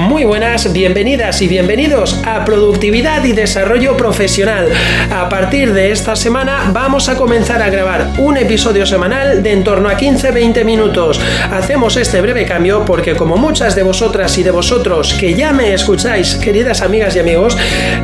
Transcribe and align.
Muy 0.00 0.24
buenas, 0.24 0.72
bienvenidas 0.72 1.42
y 1.42 1.46
bienvenidos 1.46 2.22
a 2.24 2.46
Productividad 2.46 3.22
y 3.22 3.32
Desarrollo 3.32 3.98
Profesional. 3.98 4.70
A 5.10 5.28
partir 5.28 5.74
de 5.74 5.92
esta 5.92 6.16
semana 6.16 6.70
vamos 6.72 7.10
a 7.10 7.16
comenzar 7.16 7.60
a 7.60 7.68
grabar 7.68 8.12
un 8.16 8.38
episodio 8.38 8.86
semanal 8.86 9.42
de 9.42 9.52
en 9.52 9.62
torno 9.62 9.90
a 9.90 9.98
15-20 9.98 10.64
minutos. 10.64 11.20
Hacemos 11.50 11.98
este 11.98 12.22
breve 12.22 12.46
cambio 12.46 12.86
porque 12.86 13.14
como 13.14 13.36
muchas 13.36 13.74
de 13.74 13.82
vosotras 13.82 14.38
y 14.38 14.42
de 14.42 14.50
vosotros 14.50 15.12
que 15.12 15.34
ya 15.34 15.52
me 15.52 15.74
escucháis, 15.74 16.36
queridas 16.36 16.80
amigas 16.80 17.14
y 17.16 17.18
amigos, 17.18 17.58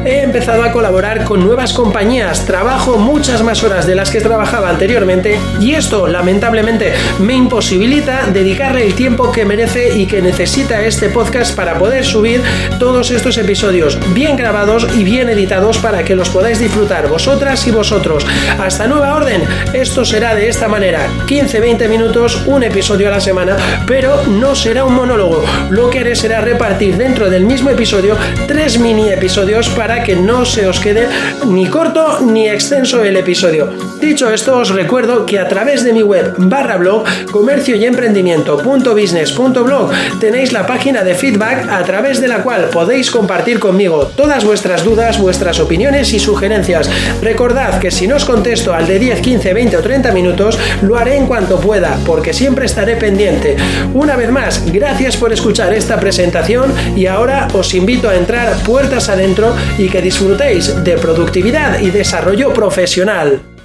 he 0.05 0.21
empezado 0.21 0.65
a 0.65 0.73
colaborar 0.73 1.25
con 1.25 1.47
nuevas 1.47 1.73
compañías, 1.73 2.45
trabajo 2.45 2.99
muchas 2.99 3.43
más 3.43 3.65
horas 3.65 3.87
de 3.87 3.95
las 3.95 4.11
que 4.11 4.21
trabajaba 4.21 4.69
anteriormente 4.69 5.39
y 5.63 5.73
esto 5.73 6.07
lamentablemente 6.07 6.93
me 7.20 7.34
imposibilita 7.34 8.27
dedicarle 8.27 8.84
el 8.84 8.95
tiempo 8.95 9.33
que 9.33 9.47
merece 9.47 9.97
y 9.97 10.05
que 10.05 10.20
necesita 10.20 10.83
este 10.83 11.09
podcast 11.09 11.56
para 11.56 11.78
poder 11.78 11.86
subir 12.03 12.43
todos 12.79 13.11
estos 13.11 13.39
episodios 13.39 13.99
bien 14.13 14.37
grabados 14.37 14.87
y 14.97 15.05
bien 15.05 15.29
editados 15.29 15.79
para 15.79 16.05
que 16.05 16.17
los 16.17 16.29
podáis 16.29 16.59
disfrutar 16.59 17.09
vosotras 17.09 17.67
y 17.67 17.71
vosotros. 17.71 18.27
Hasta 18.59 18.87
nueva 18.87 19.15
orden, 19.15 19.43
esto 19.73 20.05
será 20.05 20.35
de 20.35 20.49
esta 20.49 20.69
manera, 20.69 21.09
15-20 21.27 21.89
minutos, 21.89 22.43
un 22.47 22.62
episodio 22.62 23.09
a 23.09 23.12
la 23.12 23.21
semana, 23.21 23.57
pero 23.87 24.25
no 24.27 24.55
será 24.55 24.85
un 24.85 24.95
monólogo. 24.95 25.45
Lo 25.71 25.91
que 25.91 26.01
haré 26.01 26.17
será 26.17 26.41
repartir 26.41 26.97
dentro 26.97 27.31
del 27.31 27.45
mismo 27.45 27.71
episodio 27.71 28.17
tres 28.47 28.79
mini 28.79 29.09
episodios 29.09 29.69
para 29.71 30.03
que 30.03 30.17
no 30.17 30.45
se 30.45 30.67
os 30.67 30.81
quede 30.81 31.09
ni 31.47 31.67
corto 31.67 32.21
ni 32.21 32.48
extenso 32.48 33.05
el 33.05 33.17
episodio. 33.17 33.71
Dicho 34.01 34.31
esto, 34.31 34.59
os 34.59 34.71
recuerdo 34.71 35.27
que 35.27 35.39
a 35.39 35.48
través 35.48 35.84
de 35.84 35.93
mi 35.93 36.03
web 36.03 36.34
barra 36.37 36.77
blog 36.77 37.05
comercio 37.31 37.77
y 37.77 37.84
emprendimiento.business.blog 37.84 39.91
tenéis 40.21 40.53
la 40.53 40.67
página 40.67 41.03
de 41.03 41.15
feedback 41.15 41.66
a 41.70 41.83
través 41.83 42.20
de 42.20 42.28
la 42.28 42.42
cual 42.42 42.70
podéis 42.70 43.11
compartir 43.11 43.59
conmigo 43.59 44.06
todas 44.17 44.45
vuestras 44.45 44.84
dudas, 44.84 45.19
vuestras 45.19 45.61
opiniones 45.61 46.12
y 46.12 46.19
sugerencias. 46.19 46.91
Recordad 47.22 47.78
que 47.78 47.91
si 47.91 48.06
no 48.06 48.17
os 48.17 48.25
contesto 48.25 48.75
al 48.75 48.86
de 48.86 48.98
10, 48.98 49.20
15, 49.20 49.55
20 49.55 49.77
o 49.77 49.83
30 49.83 50.12
minutos, 50.12 50.59
lo 50.83 50.97
haré 50.97 51.17
en 51.17 51.27
cuanto 51.27 51.61
pueda, 51.61 51.98
porque 52.06 52.33
siempre 52.33 52.67
estaré 52.67 52.97
pendiente. 52.97 53.56
Una 53.94 54.17
vez 54.17 54.31
más, 54.31 54.70
gracias 54.70 55.17
por 55.17 55.33
escuchar 55.33 55.72
esta 55.75 55.98
presentación 55.98 56.72
y 56.97 57.06
ahora 57.06 57.48
os 57.53 57.75
invito 57.75 58.09
a 58.09 58.17
entrar 58.17 58.56
puertas 58.64 59.09
adentro 59.09 59.55
y 59.78 59.89
que 59.89 60.03
disfrutéis 60.03 60.84
de 60.84 60.97
productividad 60.98 61.81
y 61.81 61.91
desarrollo 61.91 62.53
profesional. 62.53 63.56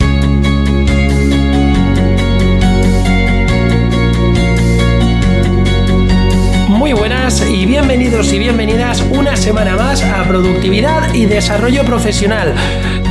Y 7.21 7.67
bienvenidos 7.67 8.33
y 8.33 8.39
bienvenidas 8.39 9.05
una 9.11 9.35
semana 9.35 9.75
más 9.75 10.03
a 10.03 10.23
Productividad 10.23 11.13
y 11.13 11.27
Desarrollo 11.27 11.85
Profesional. 11.85 12.55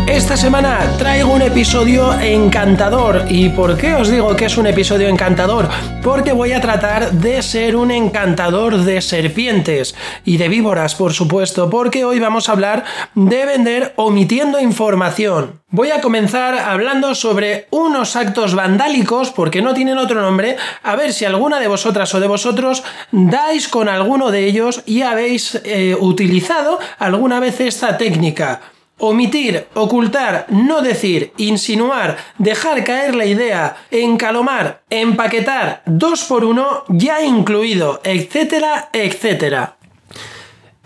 Esta 0.07 0.37
semana 0.37 0.81
traigo 0.99 1.33
un 1.33 1.43
episodio 1.43 2.19
encantador. 2.21 3.25
¿Y 3.29 3.49
por 3.49 3.77
qué 3.77 3.95
os 3.95 4.11
digo 4.11 4.35
que 4.37 4.47
es 4.47 4.59
un 4.59 4.67
episodio 4.67 5.09
encantador? 5.09 5.69
Porque 6.03 6.33
voy 6.33 6.53
a 6.53 6.61
tratar 6.61 7.13
de 7.13 7.43
ser 7.43 7.77
un 7.77 7.91
encantador 7.91 8.79
de 8.79 9.01
serpientes 9.01 9.95
y 10.25 10.37
de 10.37 10.49
víboras, 10.49 10.95
por 10.95 11.13
supuesto, 11.13 11.71
porque 11.71 12.05
hoy 12.05 12.19
vamos 12.19 12.49
a 12.49 12.53
hablar 12.53 12.85
de 13.15 13.47
vender 13.47 13.93
omitiendo 13.97 14.61
información. 14.61 15.61
Voy 15.71 15.91
a 15.91 16.01
comenzar 16.01 16.59
hablando 16.59 17.15
sobre 17.15 17.69
unos 17.71 18.17
actos 18.17 18.55
vandálicos, 18.55 19.31
porque 19.31 19.63
no 19.63 19.75
tienen 19.75 19.99
otro 19.99 20.21
nombre, 20.21 20.57
a 20.83 20.97
ver 20.97 21.13
si 21.13 21.25
alguna 21.25 21.61
de 21.61 21.69
vosotras 21.69 22.13
o 22.15 22.21
de 22.21 22.27
vosotros 22.27 22.83
dais 23.13 23.69
con 23.69 23.89
alguno 23.89 24.31
de 24.33 24.47
ellos 24.47 24.83
y 24.85 25.03
habéis 25.03 25.61
eh, 25.65 25.97
utilizado 25.99 26.79
alguna 26.99 27.39
vez 27.39 27.61
esta 27.61 27.97
técnica. 27.97 28.61
Omitir, 29.01 29.67
ocultar, 29.75 30.47
no 30.51 30.83
decir, 30.83 31.33
insinuar, 31.39 32.19
dejar 32.39 32.85
caer 32.85 33.15
la 33.15 33.25
idea, 33.25 33.77
encalomar, 33.91 34.83
empaquetar, 34.91 35.83
dos 35.87 36.25
por 36.25 36.45
uno, 36.45 36.85
ya 36.89 37.23
incluido, 37.23 38.01
etcétera, 38.05 38.91
etcétera. 38.93 39.77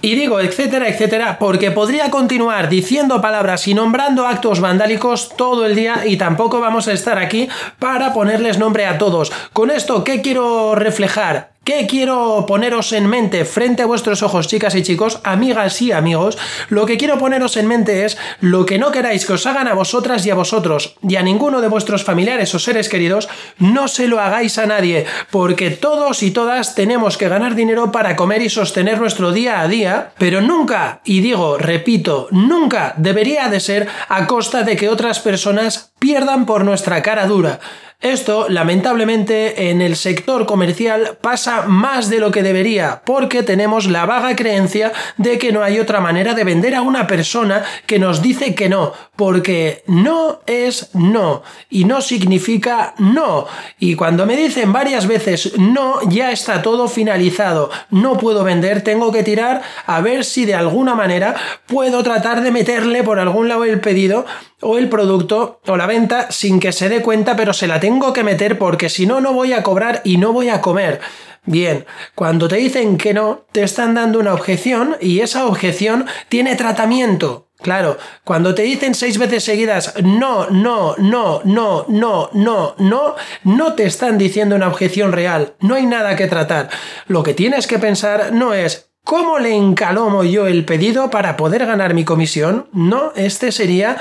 Y 0.04 0.16
digo 0.16 0.38
etcétera, 0.38 0.86
etcétera, 0.88 1.38
porque 1.38 1.70
podría 1.70 2.10
continuar 2.10 2.68
diciendo 2.68 3.22
palabras 3.22 3.66
y 3.68 3.72
nombrando 3.72 4.26
actos 4.26 4.60
vandálicos 4.60 5.34
todo 5.34 5.64
el 5.64 5.74
día 5.74 6.02
y 6.04 6.18
tampoco 6.18 6.60
vamos 6.60 6.88
a 6.88 6.92
estar 6.92 7.16
aquí 7.16 7.48
para 7.78 8.12
ponerles 8.12 8.58
nombre 8.58 8.84
a 8.84 8.98
todos. 8.98 9.32
Con 9.54 9.70
esto, 9.70 10.04
¿qué 10.04 10.20
quiero 10.20 10.74
reflejar? 10.74 11.53
¿Qué 11.64 11.86
quiero 11.86 12.44
poneros 12.46 12.92
en 12.92 13.06
mente 13.06 13.46
frente 13.46 13.82
a 13.82 13.86
vuestros 13.86 14.22
ojos, 14.22 14.48
chicas 14.48 14.74
y 14.74 14.82
chicos, 14.82 15.20
amigas 15.24 15.80
y 15.80 15.92
amigos? 15.92 16.36
Lo 16.68 16.84
que 16.84 16.98
quiero 16.98 17.16
poneros 17.16 17.56
en 17.56 17.66
mente 17.66 18.04
es 18.04 18.18
lo 18.40 18.66
que 18.66 18.76
no 18.78 18.92
queráis 18.92 19.24
que 19.24 19.32
os 19.32 19.46
hagan 19.46 19.66
a 19.66 19.72
vosotras 19.72 20.26
y 20.26 20.30
a 20.30 20.34
vosotros 20.34 20.96
y 21.02 21.16
a 21.16 21.22
ninguno 21.22 21.62
de 21.62 21.68
vuestros 21.68 22.04
familiares 22.04 22.54
o 22.54 22.58
seres 22.58 22.90
queridos, 22.90 23.30
no 23.56 23.88
se 23.88 24.08
lo 24.08 24.20
hagáis 24.20 24.58
a 24.58 24.66
nadie, 24.66 25.06
porque 25.30 25.70
todos 25.70 26.22
y 26.22 26.32
todas 26.32 26.74
tenemos 26.74 27.16
que 27.16 27.30
ganar 27.30 27.54
dinero 27.54 27.90
para 27.90 28.14
comer 28.14 28.42
y 28.42 28.50
sostener 28.50 29.00
nuestro 29.00 29.32
día 29.32 29.62
a 29.62 29.68
día, 29.68 30.12
pero 30.18 30.42
nunca, 30.42 31.00
y 31.02 31.22
digo, 31.22 31.56
repito, 31.56 32.28
nunca 32.30 32.92
debería 32.98 33.48
de 33.48 33.60
ser 33.60 33.88
a 34.10 34.26
costa 34.26 34.64
de 34.64 34.76
que 34.76 34.90
otras 34.90 35.18
personas 35.18 35.93
pierdan 36.04 36.44
por 36.44 36.66
nuestra 36.66 37.00
cara 37.00 37.26
dura. 37.26 37.60
Esto, 38.04 38.50
lamentablemente, 38.50 39.70
en 39.70 39.80
el 39.80 39.96
sector 39.96 40.44
comercial 40.44 41.16
pasa 41.22 41.62
más 41.62 42.10
de 42.10 42.18
lo 42.18 42.30
que 42.30 42.42
debería, 42.42 43.00
porque 43.06 43.42
tenemos 43.42 43.86
la 43.86 44.04
vaga 44.04 44.36
creencia 44.36 44.92
de 45.16 45.38
que 45.38 45.52
no 45.52 45.62
hay 45.62 45.78
otra 45.78 46.02
manera 46.02 46.34
de 46.34 46.44
vender 46.44 46.74
a 46.74 46.82
una 46.82 47.06
persona 47.06 47.64
que 47.86 47.98
nos 47.98 48.20
dice 48.20 48.54
que 48.54 48.68
no, 48.68 48.92
porque 49.16 49.84
no 49.86 50.40
es 50.46 50.90
no, 50.94 51.42
y 51.70 51.86
no 51.86 52.02
significa 52.02 52.94
no. 52.98 53.46
Y 53.78 53.94
cuando 53.94 54.26
me 54.26 54.36
dicen 54.36 54.70
varias 54.70 55.06
veces 55.06 55.56
no, 55.58 56.00
ya 56.10 56.30
está 56.30 56.60
todo 56.60 56.88
finalizado, 56.88 57.70
no 57.88 58.18
puedo 58.18 58.44
vender, 58.44 58.82
tengo 58.82 59.12
que 59.12 59.22
tirar 59.22 59.62
a 59.86 60.02
ver 60.02 60.26
si 60.26 60.44
de 60.44 60.54
alguna 60.54 60.94
manera 60.94 61.36
puedo 61.66 62.02
tratar 62.02 62.42
de 62.42 62.50
meterle 62.50 63.02
por 63.02 63.18
algún 63.18 63.48
lado 63.48 63.64
el 63.64 63.80
pedido 63.80 64.26
o 64.60 64.76
el 64.76 64.90
producto 64.90 65.60
o 65.66 65.76
la 65.78 65.86
venta 65.86 65.93
sin 66.30 66.60
que 66.60 66.72
se 66.72 66.88
dé 66.88 67.02
cuenta, 67.02 67.36
pero 67.36 67.52
se 67.52 67.66
la 67.66 67.80
tengo 67.80 68.12
que 68.12 68.24
meter 68.24 68.58
porque 68.58 68.88
si 68.88 69.06
no, 69.06 69.20
no 69.20 69.32
voy 69.32 69.52
a 69.52 69.62
cobrar 69.62 70.00
y 70.04 70.18
no 70.18 70.32
voy 70.32 70.48
a 70.48 70.60
comer. 70.60 71.00
Bien, 71.46 71.84
cuando 72.14 72.48
te 72.48 72.56
dicen 72.56 72.96
que 72.96 73.12
no, 73.12 73.44
te 73.52 73.62
están 73.62 73.94
dando 73.94 74.18
una 74.18 74.32
objeción 74.32 74.96
y 75.00 75.20
esa 75.20 75.46
objeción 75.46 76.06
tiene 76.28 76.56
tratamiento. 76.56 77.48
Claro, 77.60 77.96
cuando 78.24 78.54
te 78.54 78.62
dicen 78.62 78.94
seis 78.94 79.16
veces 79.16 79.44
seguidas 79.44 79.94
no, 80.02 80.50
no, 80.50 80.96
no, 80.98 81.40
no, 81.44 81.86
no, 81.88 82.30
no, 82.32 82.74
no, 82.78 83.14
no 83.44 83.72
te 83.74 83.84
están 83.84 84.18
diciendo 84.18 84.56
una 84.56 84.68
objeción 84.68 85.12
real, 85.12 85.54
no 85.60 85.74
hay 85.74 85.86
nada 85.86 86.16
que 86.16 86.26
tratar. 86.26 86.68
Lo 87.06 87.22
que 87.22 87.32
tienes 87.32 87.66
que 87.66 87.78
pensar 87.78 88.32
no 88.32 88.52
es 88.52 88.90
¿cómo 89.04 89.38
le 89.38 89.54
encalomo 89.54 90.24
yo 90.24 90.46
el 90.46 90.64
pedido 90.64 91.10
para 91.10 91.36
poder 91.36 91.64
ganar 91.66 91.94
mi 91.94 92.04
comisión? 92.04 92.68
No, 92.72 93.12
este 93.16 93.52
sería 93.52 93.98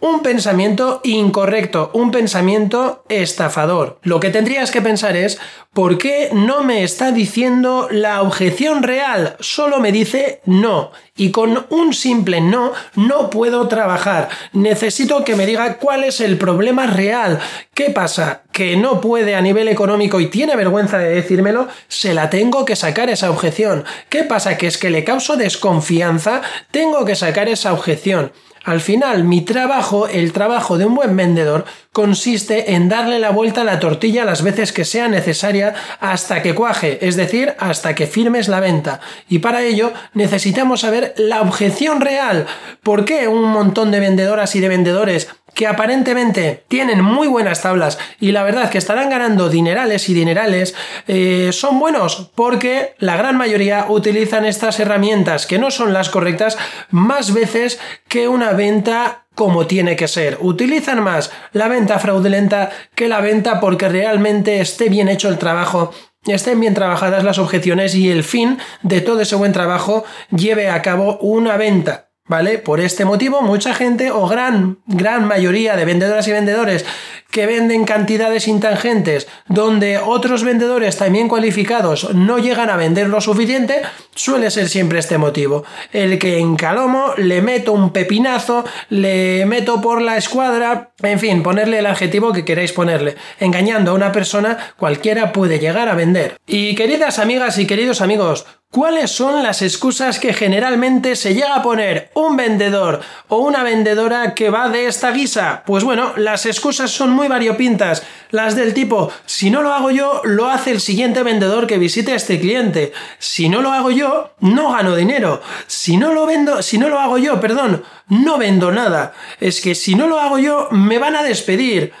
un 0.00 0.22
pensamiento 0.22 1.00
incorrecto, 1.04 1.90
un 1.92 2.10
pensamiento 2.10 3.04
estafador. 3.08 3.98
Lo 4.02 4.18
que 4.18 4.30
tendrías 4.30 4.70
que 4.70 4.80
pensar 4.80 5.14
es, 5.14 5.38
¿por 5.74 5.98
qué 5.98 6.30
no 6.32 6.62
me 6.62 6.82
está 6.82 7.12
diciendo 7.12 7.88
la 7.90 8.22
objeción 8.22 8.82
real? 8.82 9.36
Solo 9.40 9.78
me 9.78 9.92
dice 9.92 10.40
no. 10.46 10.90
Y 11.16 11.30
con 11.32 11.66
un 11.68 11.92
simple 11.92 12.40
no, 12.40 12.72
no 12.96 13.28
puedo 13.28 13.68
trabajar. 13.68 14.30
Necesito 14.54 15.22
que 15.22 15.36
me 15.36 15.44
diga 15.44 15.76
cuál 15.76 16.04
es 16.04 16.22
el 16.22 16.38
problema 16.38 16.86
real. 16.86 17.38
¿Qué 17.74 17.90
pasa? 17.90 18.44
Que 18.52 18.76
no 18.76 19.02
puede 19.02 19.36
a 19.36 19.42
nivel 19.42 19.68
económico 19.68 20.18
y 20.18 20.26
tiene 20.28 20.56
vergüenza 20.56 20.98
de 20.98 21.14
decírmelo, 21.14 21.68
se 21.88 22.14
la 22.14 22.30
tengo 22.30 22.64
que 22.64 22.74
sacar 22.74 23.10
esa 23.10 23.30
objeción. 23.30 23.84
¿Qué 24.08 24.24
pasa? 24.24 24.56
Que 24.56 24.66
es 24.66 24.78
que 24.78 24.88
le 24.88 25.04
causo 25.04 25.36
desconfianza, 25.36 26.40
tengo 26.70 27.04
que 27.04 27.16
sacar 27.16 27.48
esa 27.48 27.74
objeción. 27.74 28.32
Al 28.64 28.80
final, 28.80 29.24
mi 29.24 29.40
trabajo, 29.40 30.06
el 30.06 30.32
trabajo 30.32 30.76
de 30.76 30.84
un 30.84 30.94
buen 30.94 31.16
vendedor, 31.16 31.64
consiste 31.92 32.74
en 32.74 32.88
darle 32.88 33.18
la 33.18 33.30
vuelta 33.30 33.62
a 33.62 33.64
la 33.64 33.80
tortilla 33.80 34.24
las 34.24 34.42
veces 34.42 34.72
que 34.72 34.84
sea 34.84 35.08
necesaria 35.08 35.74
hasta 35.98 36.42
que 36.42 36.54
cuaje, 36.54 36.98
es 37.06 37.16
decir, 37.16 37.54
hasta 37.58 37.94
que 37.94 38.06
firmes 38.06 38.48
la 38.48 38.60
venta. 38.60 39.00
Y 39.28 39.38
para 39.38 39.62
ello 39.62 39.92
necesitamos 40.12 40.80
saber 40.80 41.14
la 41.16 41.40
objeción 41.40 42.00
real. 42.00 42.46
¿Por 42.82 43.04
qué 43.04 43.28
un 43.28 43.44
montón 43.44 43.90
de 43.90 44.00
vendedoras 44.00 44.54
y 44.54 44.60
de 44.60 44.68
vendedores 44.68 45.28
que 45.54 45.66
aparentemente 45.66 46.64
tienen 46.68 47.02
muy 47.02 47.28
buenas 47.28 47.62
tablas 47.62 47.98
y 48.20 48.32
la 48.32 48.42
verdad 48.42 48.70
que 48.70 48.78
estarán 48.78 49.10
ganando 49.10 49.48
dinerales 49.48 50.08
y 50.08 50.14
dinerales, 50.14 50.74
eh, 51.06 51.50
son 51.52 51.78
buenos 51.78 52.30
porque 52.34 52.94
la 52.98 53.16
gran 53.16 53.36
mayoría 53.36 53.86
utilizan 53.88 54.44
estas 54.44 54.80
herramientas 54.80 55.46
que 55.46 55.58
no 55.58 55.70
son 55.70 55.92
las 55.92 56.10
correctas 56.10 56.58
más 56.90 57.32
veces 57.32 57.78
que 58.08 58.28
una 58.28 58.52
venta 58.52 59.26
como 59.34 59.66
tiene 59.66 59.96
que 59.96 60.08
ser. 60.08 60.38
Utilizan 60.40 61.02
más 61.02 61.32
la 61.52 61.68
venta 61.68 61.98
fraudulenta 61.98 62.70
que 62.94 63.08
la 63.08 63.20
venta 63.20 63.60
porque 63.60 63.88
realmente 63.88 64.60
esté 64.60 64.88
bien 64.88 65.08
hecho 65.08 65.28
el 65.28 65.38
trabajo 65.38 65.92
estén 66.26 66.60
bien 66.60 66.74
trabajadas 66.74 67.24
las 67.24 67.38
objeciones 67.38 67.94
y 67.94 68.10
el 68.10 68.24
fin 68.24 68.58
de 68.82 69.00
todo 69.00 69.20
ese 69.20 69.36
buen 69.36 69.52
trabajo 69.52 70.04
lleve 70.30 70.68
a 70.68 70.82
cabo 70.82 71.18
una 71.18 71.56
venta. 71.56 72.09
¿Vale? 72.30 72.58
Por 72.58 72.78
este 72.78 73.04
motivo, 73.04 73.42
mucha 73.42 73.74
gente 73.74 74.12
o 74.12 74.28
gran, 74.28 74.78
gran 74.86 75.26
mayoría 75.26 75.74
de 75.74 75.84
vendedoras 75.84 76.28
y 76.28 76.30
vendedores 76.30 76.86
que 77.32 77.46
venden 77.46 77.84
cantidades 77.84 78.46
intangentes, 78.46 79.26
donde 79.48 79.98
otros 79.98 80.44
vendedores 80.44 80.96
también 80.96 81.26
cualificados 81.26 82.14
no 82.14 82.38
llegan 82.38 82.70
a 82.70 82.76
vender 82.76 83.08
lo 83.08 83.20
suficiente, 83.20 83.82
suele 84.14 84.52
ser 84.52 84.68
siempre 84.68 85.00
este 85.00 85.18
motivo. 85.18 85.64
El 85.92 86.20
que 86.20 86.38
en 86.38 86.54
Calomo 86.54 87.14
le 87.16 87.42
meto 87.42 87.72
un 87.72 87.90
pepinazo, 87.90 88.64
le 88.90 89.44
meto 89.46 89.80
por 89.80 90.00
la 90.00 90.16
escuadra, 90.16 90.92
en 91.02 91.18
fin, 91.18 91.42
ponerle 91.42 91.80
el 91.80 91.86
adjetivo 91.86 92.32
que 92.32 92.44
queráis 92.44 92.72
ponerle. 92.72 93.16
Engañando 93.40 93.90
a 93.90 93.94
una 93.94 94.12
persona, 94.12 94.56
cualquiera 94.76 95.32
puede 95.32 95.58
llegar 95.58 95.88
a 95.88 95.96
vender. 95.96 96.36
Y 96.46 96.76
queridas 96.76 97.18
amigas 97.18 97.58
y 97.58 97.66
queridos 97.66 98.00
amigos, 98.00 98.46
¿Cuáles 98.72 99.10
son 99.10 99.42
las 99.42 99.62
excusas 99.62 100.20
que 100.20 100.32
generalmente 100.32 101.16
se 101.16 101.34
llega 101.34 101.56
a 101.56 101.62
poner 101.62 102.08
un 102.14 102.36
vendedor 102.36 103.00
o 103.26 103.38
una 103.38 103.64
vendedora 103.64 104.32
que 104.32 104.48
va 104.48 104.68
de 104.68 104.86
esta 104.86 105.10
guisa? 105.10 105.64
Pues 105.66 105.82
bueno, 105.82 106.12
las 106.16 106.46
excusas 106.46 106.92
son 106.92 107.10
muy 107.10 107.26
variopintas. 107.26 108.04
Las 108.30 108.54
del 108.54 108.72
tipo, 108.72 109.10
si 109.26 109.50
no 109.50 109.62
lo 109.62 109.74
hago 109.74 109.90
yo, 109.90 110.20
lo 110.22 110.48
hace 110.48 110.70
el 110.70 110.80
siguiente 110.80 111.24
vendedor 111.24 111.66
que 111.66 111.78
visite 111.78 112.12
a 112.12 112.14
este 112.14 112.38
cliente. 112.38 112.92
Si 113.18 113.48
no 113.48 113.60
lo 113.60 113.72
hago 113.72 113.90
yo, 113.90 114.34
no 114.38 114.70
gano 114.70 114.94
dinero. 114.94 115.42
Si 115.66 115.96
no 115.96 116.14
lo 116.14 116.24
vendo, 116.24 116.62
si 116.62 116.78
no 116.78 116.88
lo 116.88 117.00
hago 117.00 117.18
yo, 117.18 117.40
perdón, 117.40 117.82
no 118.06 118.38
vendo 118.38 118.70
nada. 118.70 119.14
Es 119.40 119.60
que 119.60 119.74
si 119.74 119.96
no 119.96 120.06
lo 120.06 120.20
hago 120.20 120.38
yo, 120.38 120.68
me 120.70 120.98
van 120.98 121.16
a 121.16 121.24
despedir. 121.24 121.92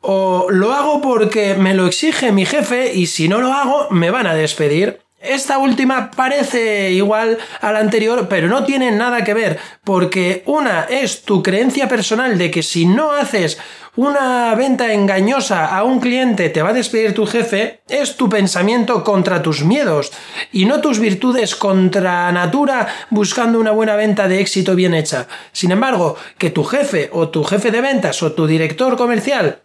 O 0.00 0.46
lo 0.50 0.72
hago 0.72 1.02
porque 1.02 1.54
me 1.54 1.74
lo 1.74 1.88
exige 1.88 2.30
mi 2.30 2.46
jefe 2.46 2.94
y 2.94 3.06
si 3.06 3.26
no 3.26 3.40
lo 3.40 3.52
hago, 3.52 3.88
me 3.90 4.12
van 4.12 4.28
a 4.28 4.34
despedir. 4.34 5.01
Esta 5.22 5.58
última 5.58 6.10
parece 6.10 6.90
igual 6.90 7.38
a 7.60 7.70
la 7.70 7.78
anterior, 7.78 8.26
pero 8.28 8.48
no 8.48 8.64
tiene 8.64 8.90
nada 8.90 9.22
que 9.22 9.34
ver, 9.34 9.56
porque 9.84 10.42
una 10.46 10.82
es 10.90 11.22
tu 11.22 11.44
creencia 11.44 11.88
personal 11.88 12.36
de 12.36 12.50
que 12.50 12.64
si 12.64 12.86
no 12.86 13.12
haces 13.12 13.56
una 13.94 14.52
venta 14.56 14.92
engañosa 14.92 15.76
a 15.76 15.84
un 15.84 16.00
cliente 16.00 16.48
te 16.48 16.60
va 16.60 16.70
a 16.70 16.72
despedir 16.72 17.14
tu 17.14 17.24
jefe, 17.26 17.82
es 17.88 18.16
tu 18.16 18.28
pensamiento 18.28 19.04
contra 19.04 19.42
tus 19.42 19.62
miedos 19.62 20.10
y 20.50 20.64
no 20.64 20.80
tus 20.80 20.98
virtudes 20.98 21.54
contra 21.54 22.32
natura 22.32 22.88
buscando 23.10 23.60
una 23.60 23.70
buena 23.70 23.94
venta 23.94 24.26
de 24.26 24.40
éxito 24.40 24.74
bien 24.74 24.92
hecha. 24.92 25.28
Sin 25.52 25.70
embargo, 25.70 26.16
que 26.36 26.50
tu 26.50 26.64
jefe 26.64 27.10
o 27.12 27.28
tu 27.28 27.44
jefe 27.44 27.70
de 27.70 27.80
ventas 27.80 28.22
o 28.24 28.32
tu 28.32 28.48
director 28.48 28.96
comercial 28.96 29.62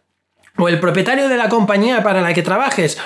o 0.58 0.68
el 0.68 0.80
propietario 0.80 1.30
de 1.30 1.38
la 1.38 1.50
compañía 1.50 2.04
para 2.04 2.22
la 2.22 2.34
que 2.34 2.44
trabajes 2.44 2.98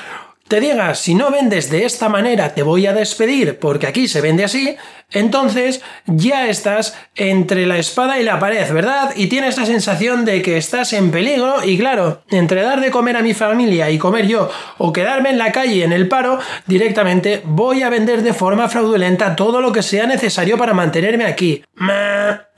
te 0.51 0.59
digas, 0.59 0.99
si 0.99 1.15
no 1.15 1.31
vendes 1.31 1.69
de 1.69 1.85
esta 1.85 2.09
manera 2.09 2.53
te 2.53 2.61
voy 2.61 2.85
a 2.85 2.91
despedir 2.91 3.57
porque 3.57 3.87
aquí 3.87 4.09
se 4.09 4.19
vende 4.19 4.43
así, 4.43 4.75
entonces 5.09 5.81
ya 6.07 6.49
estás 6.49 6.93
entre 7.15 7.65
la 7.65 7.77
espada 7.77 8.19
y 8.19 8.23
la 8.25 8.37
pared, 8.37 8.69
¿verdad? 8.73 9.13
Y 9.15 9.27
tienes 9.27 9.57
la 9.57 9.65
sensación 9.65 10.25
de 10.25 10.41
que 10.41 10.57
estás 10.57 10.91
en 10.91 11.09
peligro 11.09 11.63
y 11.63 11.77
claro, 11.77 12.23
entre 12.31 12.63
dar 12.63 12.81
de 12.81 12.91
comer 12.91 13.15
a 13.15 13.21
mi 13.21 13.33
familia 13.33 13.91
y 13.91 13.97
comer 13.97 14.27
yo 14.27 14.49
o 14.77 14.91
quedarme 14.91 15.29
en 15.29 15.37
la 15.37 15.53
calle 15.53 15.85
en 15.85 15.93
el 15.93 16.09
paro, 16.09 16.37
directamente 16.67 17.41
voy 17.45 17.83
a 17.83 17.89
vender 17.89 18.21
de 18.21 18.33
forma 18.33 18.67
fraudulenta 18.67 19.37
todo 19.37 19.61
lo 19.61 19.71
que 19.71 19.81
sea 19.81 20.05
necesario 20.05 20.57
para 20.57 20.73
mantenerme 20.73 21.23
aquí. 21.23 21.63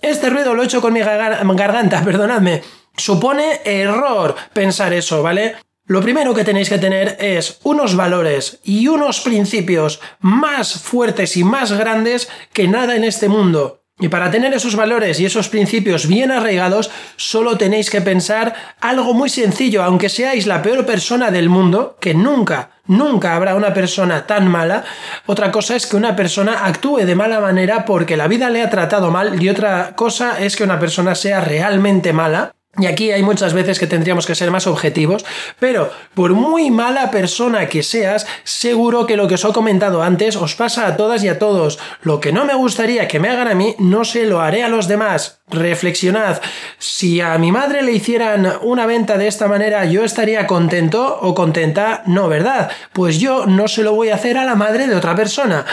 Este 0.01 0.31
ruido 0.31 0.55
lo 0.55 0.63
he 0.63 0.65
hecho 0.65 0.81
con 0.81 0.93
mi 0.93 1.01
garganta, 1.01 2.01
perdonadme. 2.03 2.63
Supone 2.97 3.61
error 3.63 4.35
pensar 4.51 4.93
eso, 4.93 5.21
¿vale? 5.21 5.57
Lo 5.85 6.01
primero 6.01 6.33
que 6.33 6.45
tenéis 6.45 6.69
que 6.69 6.77
tener 6.77 7.17
es 7.19 7.59
unos 7.63 7.97
valores 7.97 8.59
y 8.63 8.87
unos 8.87 9.19
principios 9.19 9.99
más 10.21 10.81
fuertes 10.81 11.35
y 11.35 11.43
más 11.43 11.73
grandes 11.73 12.29
que 12.53 12.69
nada 12.69 12.95
en 12.95 13.03
este 13.03 13.27
mundo. 13.27 13.81
Y 13.99 14.07
para 14.07 14.31
tener 14.31 14.53
esos 14.53 14.77
valores 14.77 15.19
y 15.19 15.25
esos 15.25 15.49
principios 15.49 16.07
bien 16.07 16.31
arraigados, 16.31 16.89
solo 17.17 17.57
tenéis 17.57 17.89
que 17.89 17.99
pensar 17.99 18.55
algo 18.79 19.13
muy 19.13 19.29
sencillo, 19.29 19.83
aunque 19.83 20.07
seáis 20.07 20.47
la 20.47 20.61
peor 20.61 20.85
persona 20.85 21.31
del 21.31 21.49
mundo, 21.49 21.97
que 21.99 22.13
nunca, 22.13 22.71
nunca 22.87 23.35
habrá 23.35 23.53
una 23.53 23.73
persona 23.73 24.25
tan 24.25 24.47
mala. 24.47 24.85
Otra 25.25 25.51
cosa 25.51 25.75
es 25.75 25.85
que 25.85 25.97
una 25.97 26.15
persona 26.15 26.65
actúe 26.65 26.99
de 26.99 27.15
mala 27.15 27.41
manera 27.41 27.83
porque 27.83 28.15
la 28.15 28.29
vida 28.29 28.49
le 28.49 28.63
ha 28.63 28.69
tratado 28.69 29.11
mal 29.11 29.43
y 29.43 29.49
otra 29.49 29.97
cosa 29.97 30.39
es 30.39 30.55
que 30.55 30.63
una 30.63 30.79
persona 30.79 31.13
sea 31.13 31.41
realmente 31.41 32.13
mala 32.13 32.53
y 32.75 32.87
aquí 32.87 33.11
hay 33.11 33.21
muchas 33.21 33.53
veces 33.53 33.77
que 33.77 33.85
tendríamos 33.85 34.25
que 34.25 34.33
ser 34.33 34.49
más 34.49 34.65
objetivos, 34.65 35.23
pero 35.59 35.91
por 36.15 36.33
muy 36.33 36.71
mala 36.71 37.11
persona 37.11 37.69
que 37.69 37.83
seas, 37.83 38.25
seguro 38.43 39.05
que 39.05 39.15
lo 39.15 39.27
que 39.27 39.35
os 39.35 39.45
he 39.45 39.53
comentado 39.53 40.01
antes 40.01 40.35
os 40.35 40.55
pasa 40.55 40.87
a 40.87 40.97
todas 40.97 41.23
y 41.23 41.27
a 41.27 41.37
todos. 41.37 41.77
Lo 42.01 42.19
que 42.19 42.31
no 42.31 42.45
me 42.45 42.55
gustaría 42.55 43.07
que 43.07 43.19
me 43.19 43.29
hagan 43.29 43.47
a 43.47 43.53
mí, 43.53 43.75
no 43.77 44.05
se 44.05 44.25
lo 44.25 44.41
haré 44.41 44.63
a 44.63 44.69
los 44.69 44.87
demás. 44.87 45.41
Reflexionad, 45.49 46.41
si 46.79 47.21
a 47.21 47.37
mi 47.37 47.51
madre 47.51 47.83
le 47.83 47.91
hicieran 47.91 48.51
una 48.63 48.87
venta 48.87 49.19
de 49.19 49.27
esta 49.27 49.47
manera, 49.47 49.85
yo 49.85 50.03
estaría 50.03 50.47
contento 50.47 51.19
o 51.21 51.35
contenta, 51.35 52.01
no, 52.07 52.27
¿verdad? 52.27 52.71
Pues 52.91 53.19
yo 53.19 53.45
no 53.45 53.67
se 53.67 53.83
lo 53.83 53.93
voy 53.93 54.09
a 54.09 54.15
hacer 54.15 54.35
a 54.39 54.45
la 54.45 54.55
madre 54.55 54.87
de 54.87 54.95
otra 54.95 55.15
persona. 55.15 55.63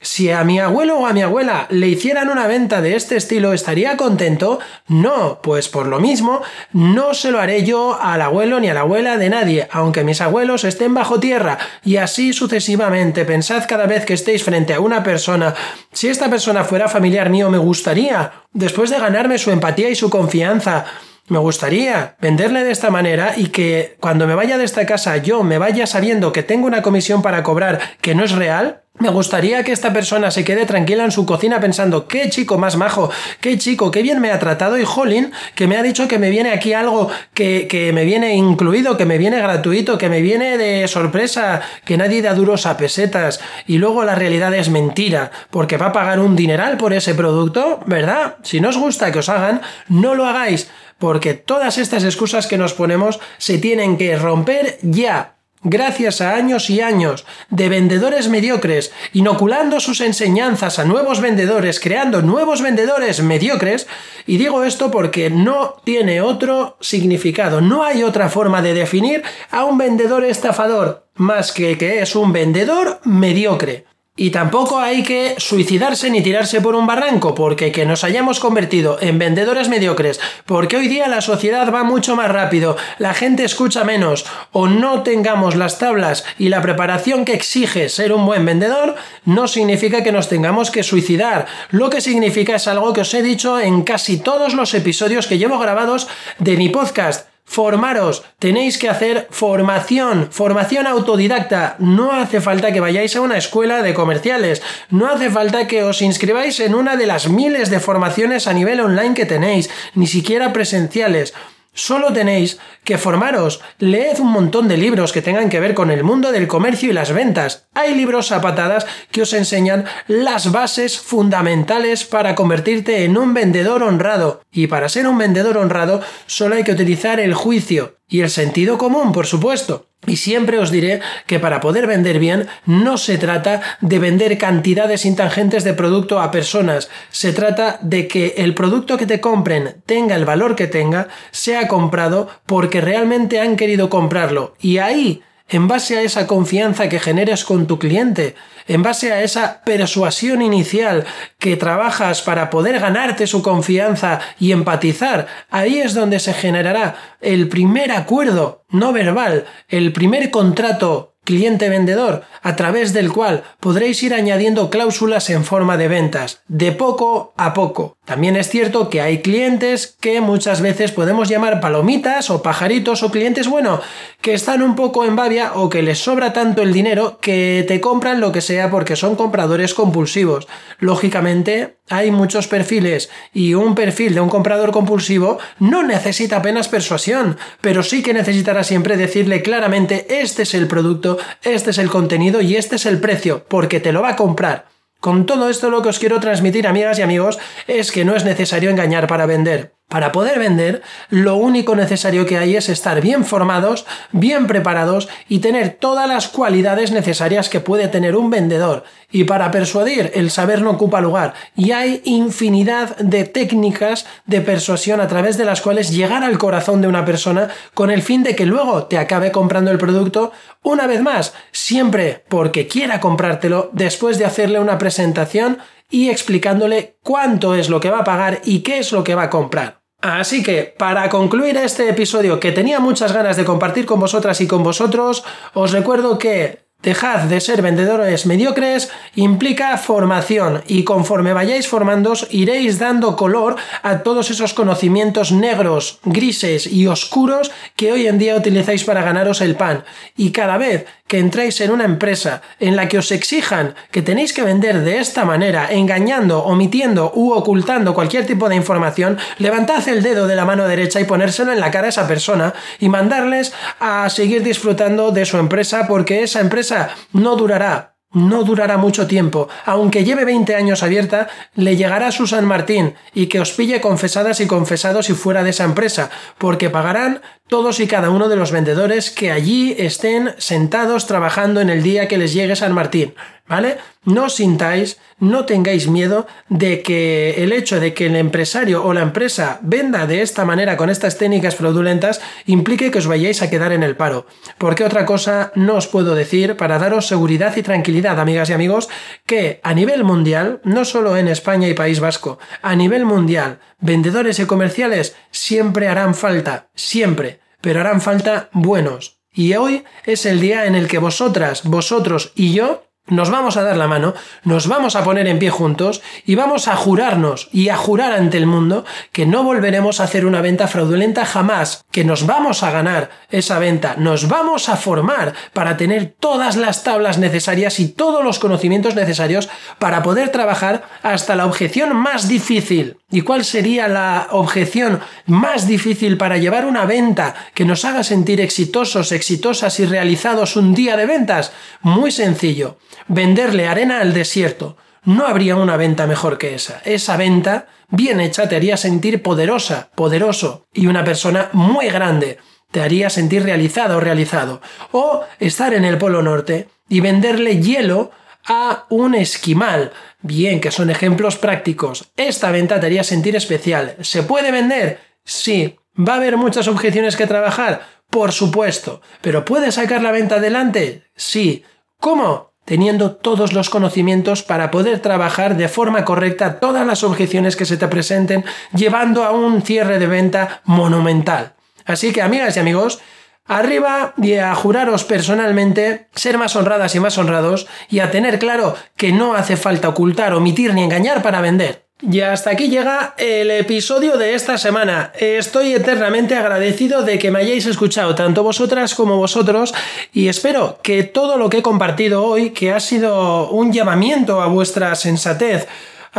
Si 0.00 0.30
a 0.30 0.44
mi 0.44 0.60
abuelo 0.60 1.00
o 1.00 1.06
a 1.06 1.12
mi 1.12 1.22
abuela 1.22 1.66
le 1.70 1.88
hicieran 1.88 2.28
una 2.28 2.46
venta 2.46 2.80
de 2.80 2.94
este 2.94 3.16
estilo, 3.16 3.52
¿estaría 3.52 3.96
contento? 3.96 4.60
No, 4.86 5.40
pues 5.42 5.68
por 5.68 5.88
lo 5.88 5.98
mismo, 5.98 6.40
no 6.72 7.14
se 7.14 7.32
lo 7.32 7.40
haré 7.40 7.64
yo 7.64 7.98
al 8.00 8.22
abuelo 8.22 8.60
ni 8.60 8.68
a 8.68 8.74
la 8.74 8.80
abuela 8.80 9.18
de 9.18 9.28
nadie, 9.28 9.66
aunque 9.72 10.04
mis 10.04 10.20
abuelos 10.20 10.62
estén 10.62 10.94
bajo 10.94 11.18
tierra, 11.18 11.58
y 11.84 11.96
así 11.96 12.32
sucesivamente. 12.32 13.24
Pensad 13.24 13.64
cada 13.66 13.86
vez 13.86 14.04
que 14.04 14.14
estéis 14.14 14.44
frente 14.44 14.72
a 14.72 14.80
una 14.80 15.02
persona, 15.02 15.54
si 15.92 16.06
esta 16.06 16.30
persona 16.30 16.62
fuera 16.62 16.88
familiar 16.88 17.28
mío, 17.28 17.50
me 17.50 17.58
gustaría, 17.58 18.44
después 18.52 18.90
de 18.90 19.00
ganarme 19.00 19.36
su 19.38 19.50
empatía 19.50 19.90
y 19.90 19.96
su 19.96 20.10
confianza, 20.10 20.84
me 21.28 21.38
gustaría 21.38 22.16
venderle 22.20 22.64
de 22.64 22.70
esta 22.70 22.90
manera 22.90 23.34
y 23.36 23.48
que 23.48 23.96
cuando 24.00 24.26
me 24.26 24.34
vaya 24.34 24.56
de 24.56 24.64
esta 24.64 24.86
casa 24.86 25.18
yo 25.18 25.42
me 25.42 25.58
vaya 25.58 25.86
sabiendo 25.86 26.32
que 26.32 26.42
tengo 26.42 26.66
una 26.66 26.82
comisión 26.82 27.20
para 27.20 27.42
cobrar 27.42 27.80
que 28.00 28.14
no 28.14 28.24
es 28.24 28.32
real. 28.32 28.82
Me 29.00 29.10
gustaría 29.10 29.62
que 29.62 29.70
esta 29.70 29.92
persona 29.92 30.32
se 30.32 30.44
quede 30.44 30.66
tranquila 30.66 31.04
en 31.04 31.12
su 31.12 31.24
cocina 31.24 31.60
pensando, 31.60 32.08
qué 32.08 32.28
chico 32.30 32.58
más 32.58 32.76
majo, 32.76 33.10
qué 33.40 33.56
chico, 33.56 33.92
qué 33.92 34.02
bien 34.02 34.20
me 34.20 34.32
ha 34.32 34.40
tratado 34.40 34.76
y 34.76 34.84
Jolín, 34.84 35.30
que 35.54 35.68
me 35.68 35.76
ha 35.76 35.84
dicho 35.84 36.08
que 36.08 36.18
me 36.18 36.30
viene 36.30 36.50
aquí 36.50 36.72
algo 36.72 37.08
que, 37.32 37.68
que 37.68 37.92
me 37.92 38.04
viene 38.04 38.34
incluido, 38.34 38.96
que 38.96 39.04
me 39.06 39.16
viene 39.16 39.38
gratuito, 39.38 39.98
que 39.98 40.08
me 40.08 40.20
viene 40.20 40.58
de 40.58 40.88
sorpresa, 40.88 41.60
que 41.84 41.96
nadie 41.96 42.22
da 42.22 42.34
duros 42.34 42.66
a 42.66 42.76
pesetas 42.76 43.40
y 43.68 43.78
luego 43.78 44.02
la 44.02 44.16
realidad 44.16 44.52
es 44.54 44.68
mentira, 44.68 45.30
porque 45.50 45.76
va 45.76 45.86
a 45.86 45.92
pagar 45.92 46.18
un 46.18 46.34
dineral 46.34 46.76
por 46.76 46.92
ese 46.92 47.14
producto, 47.14 47.78
¿verdad? 47.86 48.36
Si 48.42 48.60
no 48.60 48.70
os 48.70 48.78
gusta 48.78 49.12
que 49.12 49.20
os 49.20 49.28
hagan, 49.28 49.60
no 49.88 50.16
lo 50.16 50.26
hagáis 50.26 50.68
porque 50.98 51.34
todas 51.34 51.78
estas 51.78 52.02
excusas 52.02 52.48
que 52.48 52.58
nos 52.58 52.74
ponemos 52.74 53.20
se 53.38 53.58
tienen 53.58 53.96
que 53.96 54.16
romper 54.16 54.78
ya. 54.82 55.37
Gracias 55.62 56.20
a 56.20 56.34
años 56.34 56.70
y 56.70 56.80
años 56.80 57.26
de 57.50 57.68
vendedores 57.68 58.28
mediocres 58.28 58.92
inoculando 59.12 59.80
sus 59.80 60.00
enseñanzas 60.00 60.78
a 60.78 60.84
nuevos 60.84 61.20
vendedores, 61.20 61.80
creando 61.80 62.22
nuevos 62.22 62.62
vendedores 62.62 63.22
mediocres, 63.22 63.88
y 64.24 64.36
digo 64.36 64.62
esto 64.62 64.92
porque 64.92 65.30
no 65.30 65.74
tiene 65.82 66.20
otro 66.20 66.76
significado, 66.80 67.60
no 67.60 67.82
hay 67.82 68.04
otra 68.04 68.28
forma 68.28 68.62
de 68.62 68.74
definir 68.74 69.24
a 69.50 69.64
un 69.64 69.78
vendedor 69.78 70.24
estafador 70.24 71.08
más 71.14 71.50
que 71.50 71.76
que 71.76 72.00
es 72.00 72.14
un 72.14 72.32
vendedor 72.32 73.00
mediocre. 73.04 73.86
Y 74.20 74.30
tampoco 74.30 74.80
hay 74.80 75.04
que 75.04 75.36
suicidarse 75.38 76.10
ni 76.10 76.22
tirarse 76.22 76.60
por 76.60 76.74
un 76.74 76.88
barranco, 76.88 77.36
porque 77.36 77.70
que 77.70 77.86
nos 77.86 78.02
hayamos 78.02 78.40
convertido 78.40 78.98
en 79.00 79.16
vendedores 79.16 79.68
mediocres, 79.68 80.18
porque 80.44 80.76
hoy 80.76 80.88
día 80.88 81.06
la 81.06 81.20
sociedad 81.20 81.72
va 81.72 81.84
mucho 81.84 82.16
más 82.16 82.28
rápido, 82.28 82.76
la 82.98 83.14
gente 83.14 83.44
escucha 83.44 83.84
menos, 83.84 84.26
o 84.50 84.66
no 84.66 85.04
tengamos 85.04 85.54
las 85.54 85.78
tablas 85.78 86.24
y 86.36 86.48
la 86.48 86.60
preparación 86.62 87.24
que 87.24 87.34
exige 87.34 87.88
ser 87.88 88.12
un 88.12 88.26
buen 88.26 88.44
vendedor, 88.44 88.96
no 89.24 89.46
significa 89.46 90.02
que 90.02 90.10
nos 90.10 90.28
tengamos 90.28 90.72
que 90.72 90.82
suicidar. 90.82 91.46
Lo 91.70 91.88
que 91.88 92.00
significa 92.00 92.56
es 92.56 92.66
algo 92.66 92.92
que 92.92 93.02
os 93.02 93.14
he 93.14 93.22
dicho 93.22 93.60
en 93.60 93.82
casi 93.84 94.18
todos 94.18 94.54
los 94.54 94.74
episodios 94.74 95.28
que 95.28 95.38
llevo 95.38 95.60
grabados 95.60 96.08
de 96.40 96.56
mi 96.56 96.70
podcast 96.70 97.28
Formaros, 97.50 98.24
tenéis 98.38 98.76
que 98.76 98.90
hacer 98.90 99.26
formación, 99.30 100.28
formación 100.30 100.86
autodidacta. 100.86 101.76
No 101.78 102.12
hace 102.12 102.42
falta 102.42 102.72
que 102.72 102.80
vayáis 102.80 103.16
a 103.16 103.22
una 103.22 103.38
escuela 103.38 103.82
de 103.82 103.94
comerciales, 103.94 104.62
no 104.90 105.08
hace 105.08 105.30
falta 105.30 105.66
que 105.66 105.82
os 105.82 106.02
inscribáis 106.02 106.60
en 106.60 106.74
una 106.74 106.96
de 106.96 107.06
las 107.06 107.30
miles 107.30 107.70
de 107.70 107.80
formaciones 107.80 108.46
a 108.46 108.52
nivel 108.52 108.80
online 108.80 109.14
que 109.14 109.24
tenéis, 109.24 109.70
ni 109.94 110.06
siquiera 110.06 110.52
presenciales. 110.52 111.32
Solo 111.78 112.12
tenéis 112.12 112.58
que 112.82 112.98
formaros. 112.98 113.60
Leed 113.78 114.18
un 114.18 114.32
montón 114.32 114.66
de 114.66 114.76
libros 114.76 115.12
que 115.12 115.22
tengan 115.22 115.48
que 115.48 115.60
ver 115.60 115.74
con 115.74 115.92
el 115.92 116.02
mundo 116.02 116.32
del 116.32 116.48
comercio 116.48 116.90
y 116.90 116.92
las 116.92 117.12
ventas. 117.12 117.68
Hay 117.72 117.94
libros 117.94 118.32
a 118.32 118.40
patadas 118.40 118.84
que 119.12 119.22
os 119.22 119.32
enseñan 119.32 119.84
las 120.08 120.50
bases 120.50 120.98
fundamentales 120.98 122.04
para 122.04 122.34
convertirte 122.34 123.04
en 123.04 123.16
un 123.16 123.32
vendedor 123.32 123.84
honrado. 123.84 124.42
Y 124.50 124.66
para 124.66 124.88
ser 124.88 125.06
un 125.06 125.18
vendedor 125.18 125.56
honrado 125.56 126.02
solo 126.26 126.56
hay 126.56 126.64
que 126.64 126.72
utilizar 126.72 127.20
el 127.20 127.34
juicio. 127.34 127.97
Y 128.08 128.20
el 128.20 128.30
sentido 128.30 128.78
común, 128.78 129.12
por 129.12 129.26
supuesto. 129.26 129.86
Y 130.06 130.16
siempre 130.16 130.58
os 130.58 130.70
diré 130.70 131.00
que 131.26 131.38
para 131.38 131.60
poder 131.60 131.86
vender 131.86 132.18
bien 132.18 132.46
no 132.64 132.96
se 132.96 133.18
trata 133.18 133.60
de 133.80 133.98
vender 133.98 134.38
cantidades 134.38 135.04
intangentes 135.04 135.64
de 135.64 135.74
producto 135.74 136.20
a 136.20 136.30
personas, 136.30 136.88
se 137.10 137.32
trata 137.32 137.78
de 137.82 138.08
que 138.08 138.34
el 138.38 138.54
producto 138.54 138.96
que 138.96 139.06
te 139.06 139.20
compren 139.20 139.82
tenga 139.84 140.16
el 140.16 140.24
valor 140.24 140.56
que 140.56 140.68
tenga, 140.68 141.08
sea 141.32 141.68
comprado 141.68 142.28
porque 142.46 142.80
realmente 142.80 143.40
han 143.40 143.56
querido 143.56 143.90
comprarlo. 143.90 144.54
Y 144.60 144.78
ahí 144.78 145.22
en 145.48 145.68
base 145.68 145.98
a 145.98 146.02
esa 146.02 146.26
confianza 146.26 146.88
que 146.88 147.00
generes 147.00 147.44
con 147.44 147.66
tu 147.66 147.78
cliente, 147.78 148.34
en 148.66 148.82
base 148.82 149.12
a 149.12 149.22
esa 149.22 149.62
persuasión 149.64 150.42
inicial 150.42 151.04
que 151.38 151.56
trabajas 151.56 152.22
para 152.22 152.50
poder 152.50 152.78
ganarte 152.80 153.26
su 153.26 153.42
confianza 153.42 154.20
y 154.38 154.52
empatizar, 154.52 155.26
ahí 155.50 155.80
es 155.80 155.94
donde 155.94 156.20
se 156.20 156.34
generará 156.34 156.96
el 157.20 157.48
primer 157.48 157.92
acuerdo 157.92 158.64
no 158.68 158.92
verbal, 158.92 159.46
el 159.68 159.92
primer 159.92 160.30
contrato 160.30 161.14
cliente-vendedor, 161.24 162.24
a 162.42 162.56
través 162.56 162.94
del 162.94 163.12
cual 163.12 163.44
podréis 163.60 164.02
ir 164.02 164.14
añadiendo 164.14 164.70
cláusulas 164.70 165.28
en 165.28 165.44
forma 165.44 165.76
de 165.76 165.86
ventas, 165.86 166.40
de 166.48 166.72
poco 166.72 167.34
a 167.36 167.52
poco. 167.52 167.97
También 168.08 168.36
es 168.36 168.48
cierto 168.48 168.88
que 168.88 169.02
hay 169.02 169.20
clientes 169.20 169.94
que 170.00 170.22
muchas 170.22 170.62
veces 170.62 170.92
podemos 170.92 171.28
llamar 171.28 171.60
palomitas 171.60 172.30
o 172.30 172.40
pajaritos 172.42 173.02
o 173.02 173.10
clientes, 173.10 173.48
bueno, 173.48 173.82
que 174.22 174.32
están 174.32 174.62
un 174.62 174.76
poco 174.76 175.04
en 175.04 175.14
babia 175.14 175.52
o 175.56 175.68
que 175.68 175.82
les 175.82 175.98
sobra 175.98 176.32
tanto 176.32 176.62
el 176.62 176.72
dinero 176.72 177.18
que 177.20 177.66
te 177.68 177.82
compran 177.82 178.22
lo 178.22 178.32
que 178.32 178.40
sea 178.40 178.70
porque 178.70 178.96
son 178.96 179.14
compradores 179.14 179.74
compulsivos. 179.74 180.48
Lógicamente, 180.78 181.76
hay 181.90 182.10
muchos 182.10 182.48
perfiles 182.48 183.10
y 183.34 183.52
un 183.52 183.74
perfil 183.74 184.14
de 184.14 184.22
un 184.22 184.30
comprador 184.30 184.72
compulsivo 184.72 185.36
no 185.58 185.82
necesita 185.82 186.38
apenas 186.38 186.68
persuasión, 186.68 187.36
pero 187.60 187.82
sí 187.82 188.02
que 188.02 188.14
necesitará 188.14 188.64
siempre 188.64 188.96
decirle 188.96 189.42
claramente 189.42 190.06
este 190.22 190.44
es 190.44 190.54
el 190.54 190.66
producto, 190.66 191.18
este 191.42 191.72
es 191.72 191.78
el 191.78 191.90
contenido 191.90 192.40
y 192.40 192.56
este 192.56 192.76
es 192.76 192.86
el 192.86 193.00
precio, 193.00 193.44
porque 193.48 193.80
te 193.80 193.92
lo 193.92 194.00
va 194.00 194.12
a 194.12 194.16
comprar. 194.16 194.77
Con 195.00 195.26
todo 195.26 195.48
esto 195.48 195.70
lo 195.70 195.80
que 195.80 195.90
os 195.90 195.98
quiero 195.98 196.18
transmitir, 196.18 196.66
amigas 196.66 196.98
y 196.98 197.02
amigos, 197.02 197.38
es 197.66 197.92
que 197.92 198.04
no 198.04 198.16
es 198.16 198.24
necesario 198.24 198.70
engañar 198.70 199.06
para 199.06 199.26
vender. 199.26 199.77
Para 199.88 200.12
poder 200.12 200.38
vender, 200.38 200.82
lo 201.08 201.36
único 201.36 201.74
necesario 201.74 202.26
que 202.26 202.36
hay 202.36 202.56
es 202.56 202.68
estar 202.68 203.00
bien 203.00 203.24
formados, 203.24 203.86
bien 204.12 204.46
preparados 204.46 205.08
y 205.30 205.38
tener 205.38 205.78
todas 205.80 206.06
las 206.06 206.28
cualidades 206.28 206.92
necesarias 206.92 207.48
que 207.48 207.60
puede 207.60 207.88
tener 207.88 208.14
un 208.14 208.28
vendedor. 208.28 208.84
Y 209.10 209.24
para 209.24 209.50
persuadir, 209.50 210.10
el 210.14 210.30
saber 210.30 210.60
no 210.60 210.72
ocupa 210.72 211.00
lugar. 211.00 211.32
Y 211.56 211.72
hay 211.72 212.02
infinidad 212.04 212.98
de 212.98 213.24
técnicas 213.24 214.04
de 214.26 214.42
persuasión 214.42 215.00
a 215.00 215.08
través 215.08 215.38
de 215.38 215.46
las 215.46 215.62
cuales 215.62 215.90
llegar 215.90 216.22
al 216.22 216.36
corazón 216.36 216.82
de 216.82 216.88
una 216.88 217.06
persona 217.06 217.48
con 217.72 217.90
el 217.90 218.02
fin 218.02 218.22
de 218.22 218.36
que 218.36 218.44
luego 218.44 218.84
te 218.84 218.98
acabe 218.98 219.32
comprando 219.32 219.70
el 219.70 219.78
producto 219.78 220.32
una 220.62 220.86
vez 220.86 221.00
más, 221.00 221.32
siempre 221.50 222.24
porque 222.28 222.66
quiera 222.66 223.00
comprártelo 223.00 223.70
después 223.72 224.18
de 224.18 224.26
hacerle 224.26 224.60
una 224.60 224.76
presentación 224.76 225.56
y 225.90 226.10
explicándole 226.10 226.96
cuánto 227.02 227.54
es 227.54 227.70
lo 227.70 227.80
que 227.80 227.90
va 227.90 228.00
a 228.00 228.04
pagar 228.04 228.42
y 228.44 228.60
qué 228.60 228.78
es 228.78 228.92
lo 228.92 229.02
que 229.02 229.14
va 229.14 229.24
a 229.24 229.30
comprar. 229.30 229.77
Así 230.00 230.44
que, 230.44 230.74
para 230.78 231.08
concluir 231.08 231.56
este 231.56 231.88
episodio 231.88 232.38
que 232.38 232.52
tenía 232.52 232.78
muchas 232.78 233.12
ganas 233.12 233.36
de 233.36 233.44
compartir 233.44 233.84
con 233.84 233.98
vosotras 233.98 234.40
y 234.40 234.46
con 234.46 234.62
vosotros, 234.62 235.24
os 235.54 235.72
recuerdo 235.72 236.18
que 236.18 236.68
Dejad 236.80 237.22
de 237.22 237.40
ser 237.40 237.60
vendedores 237.60 238.24
mediocres 238.24 238.88
implica 239.16 239.76
formación 239.78 240.62
y 240.68 240.84
conforme 240.84 241.32
vayáis 241.32 241.66
formándos 241.66 242.28
iréis 242.30 242.78
dando 242.78 243.16
color 243.16 243.56
a 243.82 244.04
todos 244.04 244.30
esos 244.30 244.54
conocimientos 244.54 245.32
negros, 245.32 245.98
grises 246.04 246.68
y 246.68 246.86
oscuros 246.86 247.50
que 247.74 247.90
hoy 247.90 248.06
en 248.06 248.18
día 248.18 248.36
utilizáis 248.36 248.84
para 248.84 249.02
ganaros 249.02 249.40
el 249.40 249.56
pan. 249.56 249.82
Y 250.16 250.30
cada 250.30 250.56
vez 250.56 250.86
que 251.08 251.18
entréis 251.18 251.60
en 251.60 251.72
una 251.72 251.84
empresa 251.84 252.42
en 252.60 252.76
la 252.76 252.88
que 252.88 252.98
os 252.98 253.10
exijan 253.10 253.74
que 253.90 254.02
tenéis 254.02 254.32
que 254.32 254.44
vender 254.44 254.80
de 254.84 254.98
esta 254.98 255.24
manera, 255.24 255.72
engañando, 255.72 256.44
omitiendo 256.44 257.10
u 257.14 257.32
ocultando 257.32 257.94
cualquier 257.94 258.26
tipo 258.26 258.48
de 258.48 258.56
información, 258.56 259.18
levantad 259.38 259.86
el 259.88 260.02
dedo 260.02 260.26
de 260.26 260.36
la 260.36 260.44
mano 260.44 260.68
derecha 260.68 261.00
y 261.00 261.04
ponérselo 261.04 261.52
en 261.52 261.60
la 261.60 261.70
cara 261.70 261.86
a 261.86 261.90
esa 261.90 262.06
persona 262.06 262.54
y 262.78 262.88
mandarles 262.88 263.52
a 263.80 264.08
seguir 264.10 264.42
disfrutando 264.42 265.10
de 265.10 265.24
su 265.24 265.38
empresa 265.38 265.86
porque 265.88 266.22
esa 266.22 266.40
empresa 266.40 266.90
no 267.12 267.36
durará, 267.36 267.97
no 268.12 268.42
durará 268.42 268.78
mucho 268.78 269.06
tiempo. 269.06 269.48
Aunque 269.64 270.04
lleve 270.04 270.24
20 270.24 270.54
años 270.54 270.82
abierta, 270.82 271.28
le 271.54 271.76
llegará 271.76 272.10
su 272.10 272.26
San 272.26 272.46
Martín 272.46 272.94
y 273.14 273.26
que 273.26 273.40
os 273.40 273.52
pille 273.52 273.80
confesadas 273.80 274.40
y 274.40 274.46
confesados 274.46 275.10
y 275.10 275.14
fuera 275.14 275.42
de 275.42 275.50
esa 275.50 275.64
empresa, 275.64 276.10
porque 276.38 276.70
pagarán 276.70 277.20
todos 277.48 277.80
y 277.80 277.86
cada 277.86 278.10
uno 278.10 278.28
de 278.28 278.36
los 278.36 278.52
vendedores 278.52 279.10
que 279.10 279.30
allí 279.30 279.74
estén 279.78 280.34
sentados 280.38 281.06
trabajando 281.06 281.60
en 281.60 281.70
el 281.70 281.82
día 281.82 282.08
que 282.08 282.18
les 282.18 282.32
llegue 282.32 282.56
San 282.56 282.72
Martín. 282.72 283.14
¿Vale? 283.46 283.78
No 284.04 284.30
sintáis, 284.30 284.98
no 285.18 285.44
tengáis 285.44 285.88
miedo 285.88 286.26
de 286.48 286.82
que 286.82 287.42
el 287.42 287.52
hecho 287.52 287.80
de 287.80 287.94
que 287.94 288.06
el 288.06 288.16
empresario 288.16 288.84
o 288.84 288.94
la 288.94 289.02
empresa 289.02 289.58
venda 289.62 290.06
de 290.06 290.22
esta 290.22 290.44
manera 290.44 290.76
con 290.76 290.88
estas 290.88 291.18
técnicas 291.18 291.56
fraudulentas 291.56 292.20
implique 292.46 292.90
que 292.90 292.98
os 292.98 293.06
vayáis 293.06 293.42
a 293.42 293.50
quedar 293.50 293.72
en 293.72 293.82
el 293.82 293.96
paro. 293.96 294.26
Porque 294.56 294.84
otra 294.84 295.04
cosa 295.04 295.52
no 295.56 295.74
os 295.74 295.88
puedo 295.88 296.14
decir 296.14 296.56
para 296.56 296.78
daros 296.78 297.06
seguridad 297.06 297.56
y 297.56 297.62
tranquilidad, 297.62 298.20
amigas 298.20 298.50
y 298.50 298.52
amigos, 298.52 298.88
que 299.26 299.60
a 299.62 299.74
nivel 299.74 300.04
mundial, 300.04 300.60
no 300.64 300.84
solo 300.84 301.16
en 301.16 301.28
España 301.28 301.68
y 301.68 301.74
País 301.74 302.00
Vasco, 302.00 302.38
a 302.62 302.76
nivel 302.76 303.04
mundial, 303.04 303.58
vendedores 303.80 304.38
y 304.38 304.46
comerciales 304.46 305.16
siempre 305.30 305.88
harán 305.88 306.14
falta, 306.14 306.68
siempre, 306.74 307.40
pero 307.60 307.80
harán 307.80 308.00
falta 308.00 308.48
buenos. 308.52 309.18
Y 309.32 309.54
hoy 309.54 309.84
es 310.04 310.26
el 310.26 310.40
día 310.40 310.66
en 310.66 310.74
el 310.74 310.88
que 310.88 310.98
vosotras, 310.98 311.62
vosotros 311.64 312.32
y 312.34 312.54
yo 312.54 312.87
nos 313.08 313.30
vamos 313.30 313.56
a 313.56 313.62
dar 313.62 313.76
la 313.76 313.88
mano, 313.88 314.14
nos 314.44 314.68
vamos 314.68 314.96
a 314.96 315.04
poner 315.04 315.26
en 315.26 315.38
pie 315.38 315.50
juntos 315.50 316.02
y 316.24 316.34
vamos 316.34 316.68
a 316.68 316.76
jurarnos 316.76 317.48
y 317.52 317.68
a 317.68 317.76
jurar 317.76 318.12
ante 318.12 318.36
el 318.36 318.46
mundo 318.46 318.84
que 319.12 319.26
no 319.26 319.42
volveremos 319.42 320.00
a 320.00 320.04
hacer 320.04 320.26
una 320.26 320.40
venta 320.40 320.68
fraudulenta 320.68 321.24
jamás, 321.24 321.84
que 321.90 322.04
nos 322.04 322.26
vamos 322.26 322.62
a 322.62 322.70
ganar 322.70 323.10
esa 323.30 323.58
venta, 323.58 323.96
nos 323.96 324.28
vamos 324.28 324.68
a 324.68 324.76
formar 324.76 325.34
para 325.52 325.76
tener 325.76 326.14
todas 326.18 326.56
las 326.56 326.84
tablas 326.84 327.18
necesarias 327.18 327.80
y 327.80 327.88
todos 327.88 328.24
los 328.24 328.38
conocimientos 328.38 328.94
necesarios 328.94 329.48
para 329.78 330.02
poder 330.02 330.30
trabajar 330.30 330.88
hasta 331.02 331.36
la 331.36 331.46
objeción 331.46 331.96
más 331.96 332.28
difícil. 332.28 332.96
¿Y 333.10 333.22
cuál 333.22 333.44
sería 333.44 333.88
la 333.88 334.28
objeción 334.32 335.00
más 335.24 335.66
difícil 335.66 336.18
para 336.18 336.36
llevar 336.36 336.66
una 336.66 336.84
venta 336.84 337.34
que 337.54 337.64
nos 337.64 337.86
haga 337.86 338.02
sentir 338.02 338.40
exitosos, 338.40 339.12
exitosas 339.12 339.80
y 339.80 339.86
realizados 339.86 340.56
un 340.56 340.74
día 340.74 340.96
de 340.96 341.06
ventas? 341.06 341.52
Muy 341.80 342.10
sencillo 342.10 342.76
venderle 343.06 343.68
arena 343.68 344.00
al 344.00 344.12
desierto. 344.12 344.76
No 345.04 345.26
habría 345.26 345.56
una 345.56 345.76
venta 345.76 346.06
mejor 346.06 346.38
que 346.38 346.54
esa. 346.54 346.82
Esa 346.84 347.16
venta, 347.16 347.68
bien 347.88 348.20
hecha, 348.20 348.48
te 348.48 348.56
haría 348.56 348.76
sentir 348.76 349.22
poderosa, 349.22 349.90
poderoso 349.94 350.66
y 350.72 350.86
una 350.86 351.04
persona 351.04 351.48
muy 351.52 351.88
grande. 351.88 352.38
Te 352.70 352.82
haría 352.82 353.08
sentir 353.08 353.44
realizado 353.44 353.96
o 353.96 354.00
realizado. 354.00 354.60
O 354.92 355.22
estar 355.38 355.72
en 355.72 355.84
el 355.84 355.96
Polo 355.96 356.22
Norte 356.22 356.68
y 356.88 357.00
venderle 357.00 357.60
hielo 357.62 358.10
a 358.46 358.86
un 358.90 359.14
esquimal. 359.14 359.92
Bien, 360.20 360.60
que 360.60 360.70
son 360.70 360.90
ejemplos 360.90 361.36
prácticos. 361.36 362.10
Esta 362.16 362.50
venta 362.50 362.80
te 362.80 362.86
haría 362.86 363.04
sentir 363.04 363.36
especial. 363.36 363.96
¿Se 364.00 364.22
puede 364.22 364.50
vender? 364.50 365.00
Sí. 365.24 365.78
¿Va 365.96 366.14
a 366.14 366.16
haber 366.16 366.36
muchas 366.36 366.68
objeciones 366.68 367.16
que 367.16 367.26
trabajar? 367.26 367.86
Por 368.10 368.32
supuesto. 368.32 369.00
¿Pero 369.20 369.44
puede 369.44 369.72
sacar 369.72 370.02
la 370.02 370.12
venta 370.12 370.36
adelante? 370.36 371.04
Sí. 371.16 371.64
¿Cómo? 371.98 372.52
Teniendo 372.68 373.12
todos 373.12 373.54
los 373.54 373.70
conocimientos 373.70 374.42
para 374.42 374.70
poder 374.70 375.00
trabajar 375.00 375.56
de 375.56 375.68
forma 375.68 376.04
correcta 376.04 376.60
todas 376.60 376.86
las 376.86 377.02
objeciones 377.02 377.56
que 377.56 377.64
se 377.64 377.78
te 377.78 377.88
presenten, 377.88 378.44
llevando 378.74 379.24
a 379.24 379.30
un 379.30 379.62
cierre 379.62 379.98
de 379.98 380.06
venta 380.06 380.60
monumental. 380.66 381.54
Así 381.86 382.12
que, 382.12 382.20
amigas 382.20 382.58
y 382.58 382.60
amigos, 382.60 383.00
arriba 383.46 384.12
y 384.18 384.34
a 384.34 384.54
juraros 384.54 385.04
personalmente 385.04 386.08
ser 386.14 386.36
más 386.36 386.56
honradas 386.56 386.94
y 386.94 387.00
más 387.00 387.16
honrados 387.16 387.66
y 387.88 388.00
a 388.00 388.10
tener 388.10 388.38
claro 388.38 388.76
que 388.98 389.12
no 389.12 389.32
hace 389.32 389.56
falta 389.56 389.88
ocultar, 389.88 390.34
omitir 390.34 390.74
ni 390.74 390.84
engañar 390.84 391.22
para 391.22 391.40
vender. 391.40 391.87
Y 392.00 392.20
hasta 392.20 392.50
aquí 392.50 392.68
llega 392.68 393.14
el 393.18 393.50
episodio 393.50 394.16
de 394.16 394.34
esta 394.34 394.56
semana. 394.56 395.10
Estoy 395.18 395.74
eternamente 395.74 396.36
agradecido 396.36 397.02
de 397.02 397.18
que 397.18 397.32
me 397.32 397.40
hayáis 397.40 397.66
escuchado, 397.66 398.14
tanto 398.14 398.44
vosotras 398.44 398.94
como 398.94 399.16
vosotros, 399.16 399.74
y 400.12 400.28
espero 400.28 400.78
que 400.80 401.02
todo 401.02 401.36
lo 401.36 401.50
que 401.50 401.58
he 401.58 401.62
compartido 401.62 402.22
hoy, 402.22 402.50
que 402.50 402.70
ha 402.72 402.78
sido 402.78 403.50
un 403.50 403.72
llamamiento 403.72 404.40
a 404.40 404.46
vuestra 404.46 404.94
sensatez, 404.94 405.66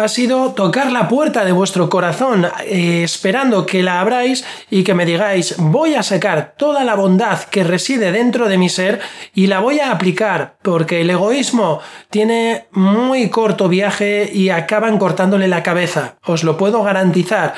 ha 0.04 0.08
sido 0.08 0.54
tocar 0.54 0.92
la 0.92 1.08
puerta 1.08 1.46
de 1.46 1.52
vuestro 1.52 1.90
corazón, 1.90 2.48
eh, 2.66 3.04
esperando 3.04 3.66
que 3.66 3.84
la 3.84 4.00
abráis 4.00 4.46
y 4.70 4.84
que 4.84 4.94
me 4.94 5.06
digáis, 5.06 5.56
voy 5.58 5.96
a 5.96 6.04
sacar 6.04 6.54
toda 6.58 6.84
la 6.84 6.96
bondad 6.96 7.44
que 7.44 7.64
reside 7.64 8.12
dentro 8.12 8.48
de 8.48 8.58
mi 8.58 8.70
ser 8.70 9.00
y 9.34 9.48
la 9.48 9.60
voy 9.60 9.80
a 9.80 9.92
aplicar, 9.92 10.56
porque 10.62 11.02
el 11.02 11.10
egoísmo 11.10 11.80
tiene 12.10 12.68
muy 12.72 13.30
corto 13.30 13.68
viaje 13.68 14.30
y 14.34 14.50
acaban 14.50 14.98
cortándole 14.98 15.48
la 15.48 15.64
cabeza, 15.64 16.16
os 16.26 16.44
lo 16.44 16.58
puedo 16.58 16.84
garantizar. 16.84 17.54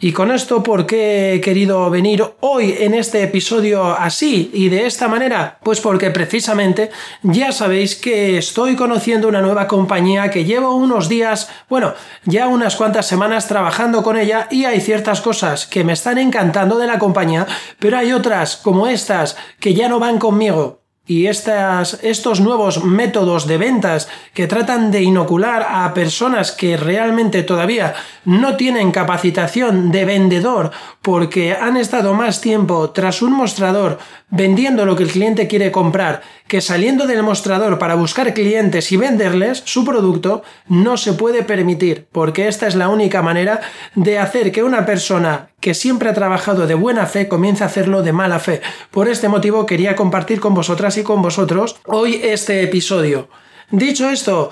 Y 0.00 0.12
con 0.12 0.32
esto, 0.32 0.62
¿por 0.62 0.86
qué 0.86 1.34
he 1.34 1.40
querido 1.40 1.88
venir 1.88 2.24
hoy 2.40 2.74
en 2.80 2.94
este 2.94 3.22
episodio 3.22 3.92
así 3.92 4.50
y 4.52 4.68
de 4.68 4.86
esta 4.86 5.06
manera? 5.06 5.58
Pues 5.62 5.80
porque 5.80 6.10
precisamente 6.10 6.90
ya 7.22 7.52
sabéis 7.52 7.94
que 7.94 8.36
estoy 8.36 8.74
conociendo 8.74 9.28
una 9.28 9.40
nueva 9.40 9.68
compañía 9.68 10.32
que 10.32 10.44
llevo 10.44 10.74
unos 10.74 11.08
días, 11.08 11.48
bueno, 11.68 11.94
ya 12.24 12.48
unas 12.48 12.74
cuantas 12.74 13.06
semanas 13.06 13.46
trabajando 13.46 14.02
con 14.02 14.16
ella 14.16 14.48
y 14.50 14.64
hay 14.64 14.80
ciertas 14.80 15.20
cosas 15.20 15.66
que 15.68 15.84
me 15.84 15.92
están 15.92 16.18
encantando 16.18 16.76
de 16.76 16.88
la 16.88 16.98
compañía, 16.98 17.46
pero 17.78 17.96
hay 17.96 18.12
otras 18.12 18.56
como 18.56 18.88
estas 18.88 19.36
que 19.60 19.74
ya 19.74 19.88
no 19.88 20.00
van 20.00 20.18
conmigo 20.18 20.83
y 21.06 21.26
estas, 21.26 21.98
estos 22.02 22.40
nuevos 22.40 22.82
métodos 22.82 23.46
de 23.46 23.58
ventas 23.58 24.08
que 24.32 24.46
tratan 24.46 24.90
de 24.90 25.02
inocular 25.02 25.66
a 25.68 25.92
personas 25.92 26.50
que 26.50 26.78
realmente 26.78 27.42
todavía 27.42 27.94
no 28.24 28.56
tienen 28.56 28.90
capacitación 28.90 29.92
de 29.92 30.04
vendedor 30.06 30.70
porque 31.04 31.52
han 31.52 31.76
estado 31.76 32.14
más 32.14 32.40
tiempo 32.40 32.90
tras 32.90 33.20
un 33.20 33.34
mostrador 33.34 33.98
vendiendo 34.30 34.86
lo 34.86 34.96
que 34.96 35.02
el 35.02 35.10
cliente 35.10 35.46
quiere 35.46 35.70
comprar 35.70 36.22
que 36.48 36.62
saliendo 36.62 37.06
del 37.06 37.22
mostrador 37.22 37.78
para 37.78 37.94
buscar 37.94 38.32
clientes 38.32 38.90
y 38.90 38.96
venderles 38.96 39.62
su 39.66 39.84
producto 39.84 40.42
no 40.66 40.96
se 40.96 41.12
puede 41.12 41.42
permitir 41.42 42.08
porque 42.10 42.48
esta 42.48 42.66
es 42.66 42.74
la 42.74 42.88
única 42.88 43.20
manera 43.20 43.60
de 43.94 44.18
hacer 44.18 44.50
que 44.50 44.62
una 44.62 44.86
persona 44.86 45.50
que 45.60 45.74
siempre 45.74 46.08
ha 46.08 46.14
trabajado 46.14 46.66
de 46.66 46.74
buena 46.74 47.04
fe 47.04 47.28
comience 47.28 47.62
a 47.62 47.66
hacerlo 47.66 48.02
de 48.02 48.12
mala 48.14 48.38
fe. 48.38 48.62
Por 48.90 49.06
este 49.08 49.28
motivo 49.28 49.66
quería 49.66 49.94
compartir 49.94 50.40
con 50.40 50.54
vosotras 50.54 50.96
y 50.96 51.02
con 51.02 51.20
vosotros 51.20 51.76
hoy 51.84 52.18
este 52.22 52.62
episodio. 52.62 53.28
Dicho 53.70 54.08
esto, 54.08 54.50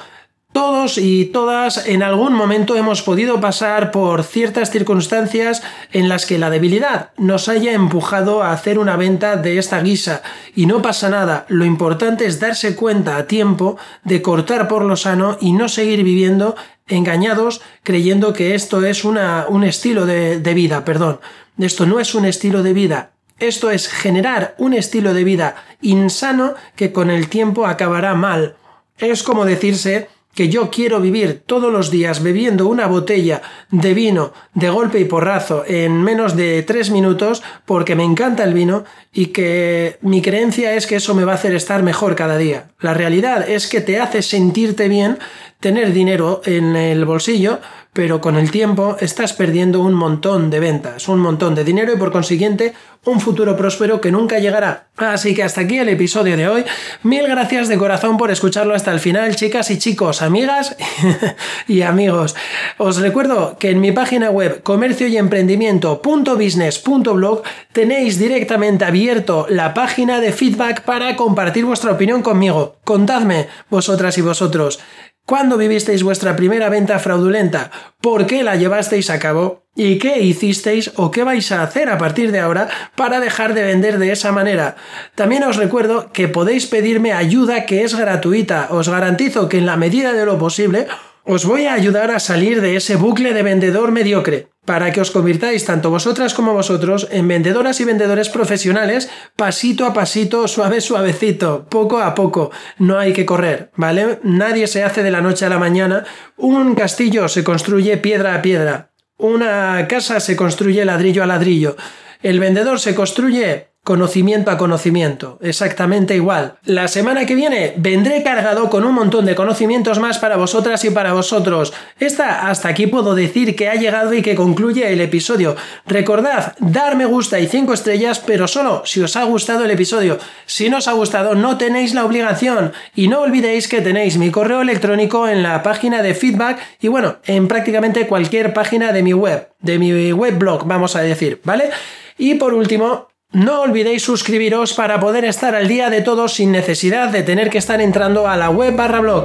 todos 0.53 0.99
y 0.99 1.27
todas 1.27 1.87
en 1.87 2.03
algún 2.03 2.35
momento 2.35 2.77
hemos 2.77 3.03
podido 3.03 3.41
pasar 3.41 3.91
por 3.91 4.23
ciertas 4.23 4.71
circunstancias 4.71 5.63
en 5.93 6.09
las 6.09 6.27
que 6.27 6.39
la 6.39 6.51
debilidad 6.51 7.11
nos 7.17 7.49
haya 7.49 7.73
empujado 7.73 8.43
a 8.43 8.53
hacer 8.53 8.79
una 8.79 8.97
venta 8.97 9.37
de 9.37 9.59
esta 9.59 9.83
guisa. 9.83 10.23
Y 10.55 10.67
no 10.67 10.83
pasa 10.83 11.09
nada, 11.09 11.47
lo 11.49 11.65
importante 11.65 12.27
es 12.27 12.39
darse 12.39 12.77
cuenta 12.77 13.17
a 13.17 13.27
tiempo 13.27 13.79
de 14.05 14.21
cortar 14.21 14.69
por 14.69 14.85
lo 14.85 14.97
sano 14.97 15.39
y 15.41 15.53
no 15.53 15.69
seguir 15.69 16.05
viviendo 16.05 16.55
engañados 16.87 17.63
creyendo 17.83 18.33
que 18.33 18.55
esto 18.55 18.85
es 18.85 19.05
una, 19.05 19.47
un 19.49 19.65
estilo 19.65 20.05
de, 20.05 20.39
de 20.41 20.55
vida, 20.55 20.85
perdón, 20.85 21.21
esto 21.59 21.87
no 21.87 22.01
es 22.01 22.15
un 22.15 22.25
estilo 22.25 22.63
de 22.63 22.73
vida, 22.73 23.13
esto 23.39 23.71
es 23.71 23.89
generar 23.89 24.55
un 24.59 24.75
estilo 24.75 25.15
de 25.15 25.25
vida 25.25 25.57
insano 25.81 26.55
que 26.77 26.93
con 26.93 27.11
el 27.11 27.29
tiempo 27.29 27.67
acabará 27.67 28.15
mal. 28.15 28.57
Es 28.99 29.23
como 29.23 29.45
decirse 29.45 30.09
que 30.35 30.49
yo 30.49 30.71
quiero 30.71 31.01
vivir 31.01 31.43
todos 31.45 31.73
los 31.73 31.91
días 31.91 32.23
bebiendo 32.23 32.67
una 32.67 32.87
botella 32.87 33.43
de 33.71 33.95
vino 33.95 34.33
de 34.55 34.71
golpe 34.71 34.99
y 34.99 35.05
porrazo 35.05 35.65
en 35.67 36.03
menos 36.03 36.37
de 36.37 36.63
tres 36.63 36.91
minutos 36.91 37.43
porque 37.67 37.95
me 37.95 38.05
encanta 38.05 38.45
el 38.45 38.55
vino 38.55 38.85
y 39.13 39.27
que 39.27 39.99
mi 40.01 40.23
creencia 40.23 40.75
es 40.75 40.87
que 40.87 40.97
eso 40.97 41.15
me 41.15 41.25
va 41.25 41.33
a 41.33 41.37
hacer 41.37 41.55
estar 41.55 41.83
mejor 41.83 42.17
cada 42.17 42.39
día. 42.39 42.71
La 42.81 42.95
realidad 42.95 43.49
es 43.49 43.67
que 43.67 43.81
te 43.81 44.01
hace 44.01 44.23
sentirte 44.23 44.89
bien 44.89 45.19
tener 45.61 45.93
dinero 45.93 46.43
en 46.45 46.75
el 46.77 47.05
bolsillo, 47.05 47.61
pero 47.93 48.21
con 48.21 48.37
el 48.37 48.51
tiempo 48.51 48.97
estás 49.01 49.35
perdiendo 49.35 49.81
un 49.81 49.93
montón 49.93 50.49
de 50.49 50.61
ventas, 50.61 51.09
un 51.09 51.21
montón 51.21 51.55
de 51.55 51.65
dinero 51.65 51.93
y 51.93 51.99
por 51.99 52.11
consiguiente 52.11 52.73
un 53.05 53.21
futuro 53.21 53.57
próspero 53.57 54.01
que 54.01 54.13
nunca 54.13 54.39
llegará. 54.39 54.87
Así 54.97 55.35
que 55.35 55.43
hasta 55.43 55.63
aquí 55.63 55.79
el 55.79 55.89
episodio 55.89 56.37
de 56.37 56.47
hoy. 56.49 56.65
Mil 57.03 57.27
gracias 57.27 57.67
de 57.69 57.77
corazón 57.77 58.17
por 58.17 58.31
escucharlo 58.31 58.75
hasta 58.75 58.93
el 58.93 59.01
final, 59.01 59.35
chicas 59.35 59.73
y 59.73 59.79
chicos, 59.79 60.23
amigas 60.23 60.77
y 61.67 61.83
amigos. 61.83 62.37
Os 62.79 62.99
recuerdo 62.99 63.57
que 63.59 63.71
en 63.71 63.81
mi 63.81 63.91
página 63.93 64.31
web 64.31 64.63
comercio 64.63 65.09
y 65.09 65.17
emprendimiento.business.blog 65.17 67.43
tenéis 67.73 68.19
directamente 68.19 68.85
abierto 68.85 69.47
la 69.49 69.75
página 69.75 70.21
de 70.21 70.31
feedback 70.33 70.83
para 70.83 71.17
compartir 71.17 71.65
vuestra 71.65 71.91
opinión 71.93 72.23
conmigo. 72.23 72.77
Contadme, 72.85 73.49
vosotras 73.69 74.17
y 74.17 74.23
vosotros, 74.23 74.79
¿Cuándo 75.25 75.57
vivisteis 75.57 76.03
vuestra 76.03 76.35
primera 76.35 76.69
venta 76.69 76.99
fraudulenta? 76.99 77.71
¿Por 78.01 78.27
qué 78.27 78.43
la 78.43 78.57
llevasteis 78.57 79.09
a 79.09 79.21
cabo? 79.21 79.63
¿Y 79.75 79.99
qué 79.99 80.21
hicisteis 80.21 80.93
o 80.97 81.11
qué 81.11 81.23
vais 81.23 81.53
a 81.53 81.63
hacer 81.63 81.89
a 81.89 81.97
partir 81.97 82.33
de 82.33 82.41
ahora 82.41 82.69
para 82.97 83.21
dejar 83.21 83.55
de 83.55 83.63
vender 83.63 83.99
de 83.99 84.11
esa 84.11 84.33
manera? 84.33 84.77
También 85.15 85.45
os 85.45 85.57
recuerdo 85.57 86.13
que 86.13 86.29
podéis 86.29 86.67
pedirme 86.67 87.13
ayuda 87.13 87.67
que 87.67 87.85
es 87.85 87.95
gratuita. 87.95 88.67
Os 88.71 88.89
garantizo 88.89 89.49
que 89.49 89.59
en 89.59 89.67
la 89.67 89.77
medida 89.77 90.13
de 90.13 90.27
lo 90.27 90.39
posible 90.39 90.89
os 91.25 91.45
voy 91.45 91.67
a 91.67 91.75
ayudar 91.75 92.11
a 92.11 92.21
salir 92.21 92.61
de 92.61 92.77
ese 92.77 92.97
bucle 92.97 93.33
de 93.33 93.43
vendedor 93.43 93.93
mediocre, 93.93 94.49
para 94.65 94.93
que 94.93 95.01
os 95.01 95.11
convirtáis 95.11 95.65
tanto 95.65 95.91
vosotras 95.91 96.35
como 96.35 96.55
vosotros 96.55 97.09
en 97.11 97.27
vendedoras 97.27 97.81
y 97.81 97.85
vendedores 97.85 98.29
profesionales 98.29 99.11
pasito 99.37 99.87
a 99.87 99.93
pasito, 99.93 100.47
suave 100.47 100.81
suavecito, 100.81 101.67
poco 101.69 101.99
a 101.99 102.15
poco. 102.15 102.51
No 102.79 102.99
hay 102.99 103.13
que 103.13 103.27
correr, 103.27 103.71
¿vale? 103.77 104.21
Nadie 104.23 104.67
se 104.67 104.85
hace 104.85 105.03
de 105.03 105.11
la 105.11 105.21
noche 105.21 105.47
a 105.47 105.49
la 105.49 105.59
mañana. 105.59 106.05
Un 106.37 106.75
castillo 106.75 107.29
se 107.29 107.43
construye 107.43 107.97
piedra 107.97 108.35
a 108.35 108.43
piedra. 108.43 108.93
Una 109.17 109.87
casa 109.89 110.21
se 110.21 110.37
construye 110.37 110.85
ladrillo 110.85 111.23
a 111.23 111.27
ladrillo. 111.27 111.77
El 112.23 112.39
vendedor 112.39 112.79
se 112.79 112.95
construye 112.95 113.72
conocimiento 113.85 114.53
a 114.53 114.59
conocimiento, 114.59 115.39
exactamente 115.43 116.15
igual. 116.15 116.55
La 116.65 116.87
semana 116.87 117.27
que 117.27 117.35
viene 117.35 117.75
vendré 117.77 118.23
cargado 118.23 118.71
con 118.71 118.85
un 118.85 118.95
montón 118.95 119.27
de 119.27 119.35
conocimientos 119.35 119.99
más 119.99 120.19
para 120.19 120.37
vosotras 120.37 120.85
y 120.85 120.91
para 120.91 121.13
vosotros. 121.13 121.73
Esta 121.99 122.49
hasta 122.49 122.69
aquí 122.69 122.87
puedo 122.87 123.17
decir 123.17 123.57
que 123.57 123.69
ha 123.69 123.75
llegado 123.75 124.15
y 124.15 124.23
que 124.23 124.37
concluye 124.37 124.93
el 124.93 125.01
episodio. 125.01 125.57
Recordad, 125.85 126.55
dar 126.61 126.97
me 126.97 127.07
gusta 127.07 127.41
y 127.41 127.49
5 127.49 127.73
estrellas, 127.73 128.23
pero 128.25 128.47
solo 128.47 128.83
si 128.85 129.01
os 129.01 129.17
ha 129.17 129.25
gustado 129.25 129.65
el 129.65 129.71
episodio. 129.73 130.19
Si 130.47 130.71
no 130.71 130.79
os 130.79 130.87
ha 130.87 130.93
gustado, 130.93 131.35
no 131.35 131.59
tenéis 131.59 131.93
la 131.93 132.05
obligación. 132.05 132.73
Y 132.95 133.09
no 133.09 133.21
olvidéis 133.21 133.67
que 133.67 133.81
tenéis 133.81 134.17
mi 134.17 134.31
correo 134.31 134.63
electrónico 134.63 135.27
en 135.27 135.43
la 135.43 135.65
página 135.65 136.03
de 136.03 136.15
feedback 136.15 136.61
y 136.81 136.87
bueno, 136.87 137.17
en 137.25 137.49
prácticamente 137.49 138.07
cualquier 138.07 138.55
página 138.55 138.93
de 138.93 139.03
mi 139.03 139.13
web, 139.13 139.49
de 139.59 139.79
mi 139.81 140.13
web 140.13 140.39
blog, 140.39 140.67
vamos 140.67 140.95
a 140.95 141.03
decir, 141.03 141.41
¿vale? 141.45 141.71
Y 142.19 142.35
por 142.35 142.55
último, 142.55 143.09
no 143.33 143.63
olvidéis 143.63 144.03
suscribiros 144.03 144.75
para 144.75 145.01
poder 145.01 145.25
estar 145.25 145.55
al 145.55 145.67
día 145.67 145.89
de 145.89 146.03
todo 146.03 146.29
sin 146.29 146.53
necesidad 146.53 147.09
de 147.09 147.23
tener 147.23 147.49
que 147.49 147.59
estar 147.59 147.81
entrando 147.81 148.29
a 148.29 148.37
la 148.37 148.51
web 148.51 148.77
barra 148.77 149.01
blog, 149.01 149.25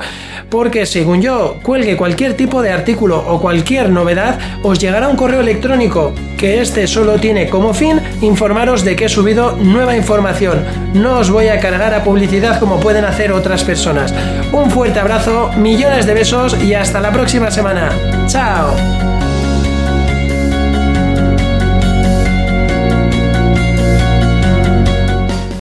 porque 0.50 0.86
según 0.86 1.22
yo 1.22 1.58
cuelgue 1.62 1.98
cualquier 1.98 2.36
tipo 2.36 2.62
de 2.62 2.72
artículo 2.72 3.24
o 3.28 3.42
cualquier 3.42 3.90
novedad, 3.90 4.40
os 4.64 4.80
llegará 4.80 5.10
un 5.10 5.18
correo 5.18 5.42
electrónico, 5.42 6.14
que 6.38 6.62
este 6.62 6.88
solo 6.88 7.20
tiene 7.20 7.50
como 7.50 7.74
fin 7.74 8.00
informaros 8.22 8.86
de 8.86 8.96
que 8.96 9.06
he 9.06 9.10
subido 9.10 9.58
nueva 9.58 9.98
información. 9.98 10.64
No 10.94 11.20
os 11.20 11.30
voy 11.30 11.48
a 11.50 11.60
cargar 11.60 11.94
a 11.94 12.04
publicidad 12.04 12.60
como 12.60 12.80
pueden 12.80 13.04
hacer 13.04 13.32
otras 13.34 13.64
personas. 13.64 14.14
Un 14.54 14.72
fuerte 14.72 15.00
abrazo, 15.00 15.52
millones 15.58 16.06
de 16.06 16.14
besos 16.14 16.58
y 16.64 16.74
hasta 16.74 17.02
la 17.02 17.12
próxima 17.12 17.52
semana. 17.52 17.92
¡Chao! 18.28 19.17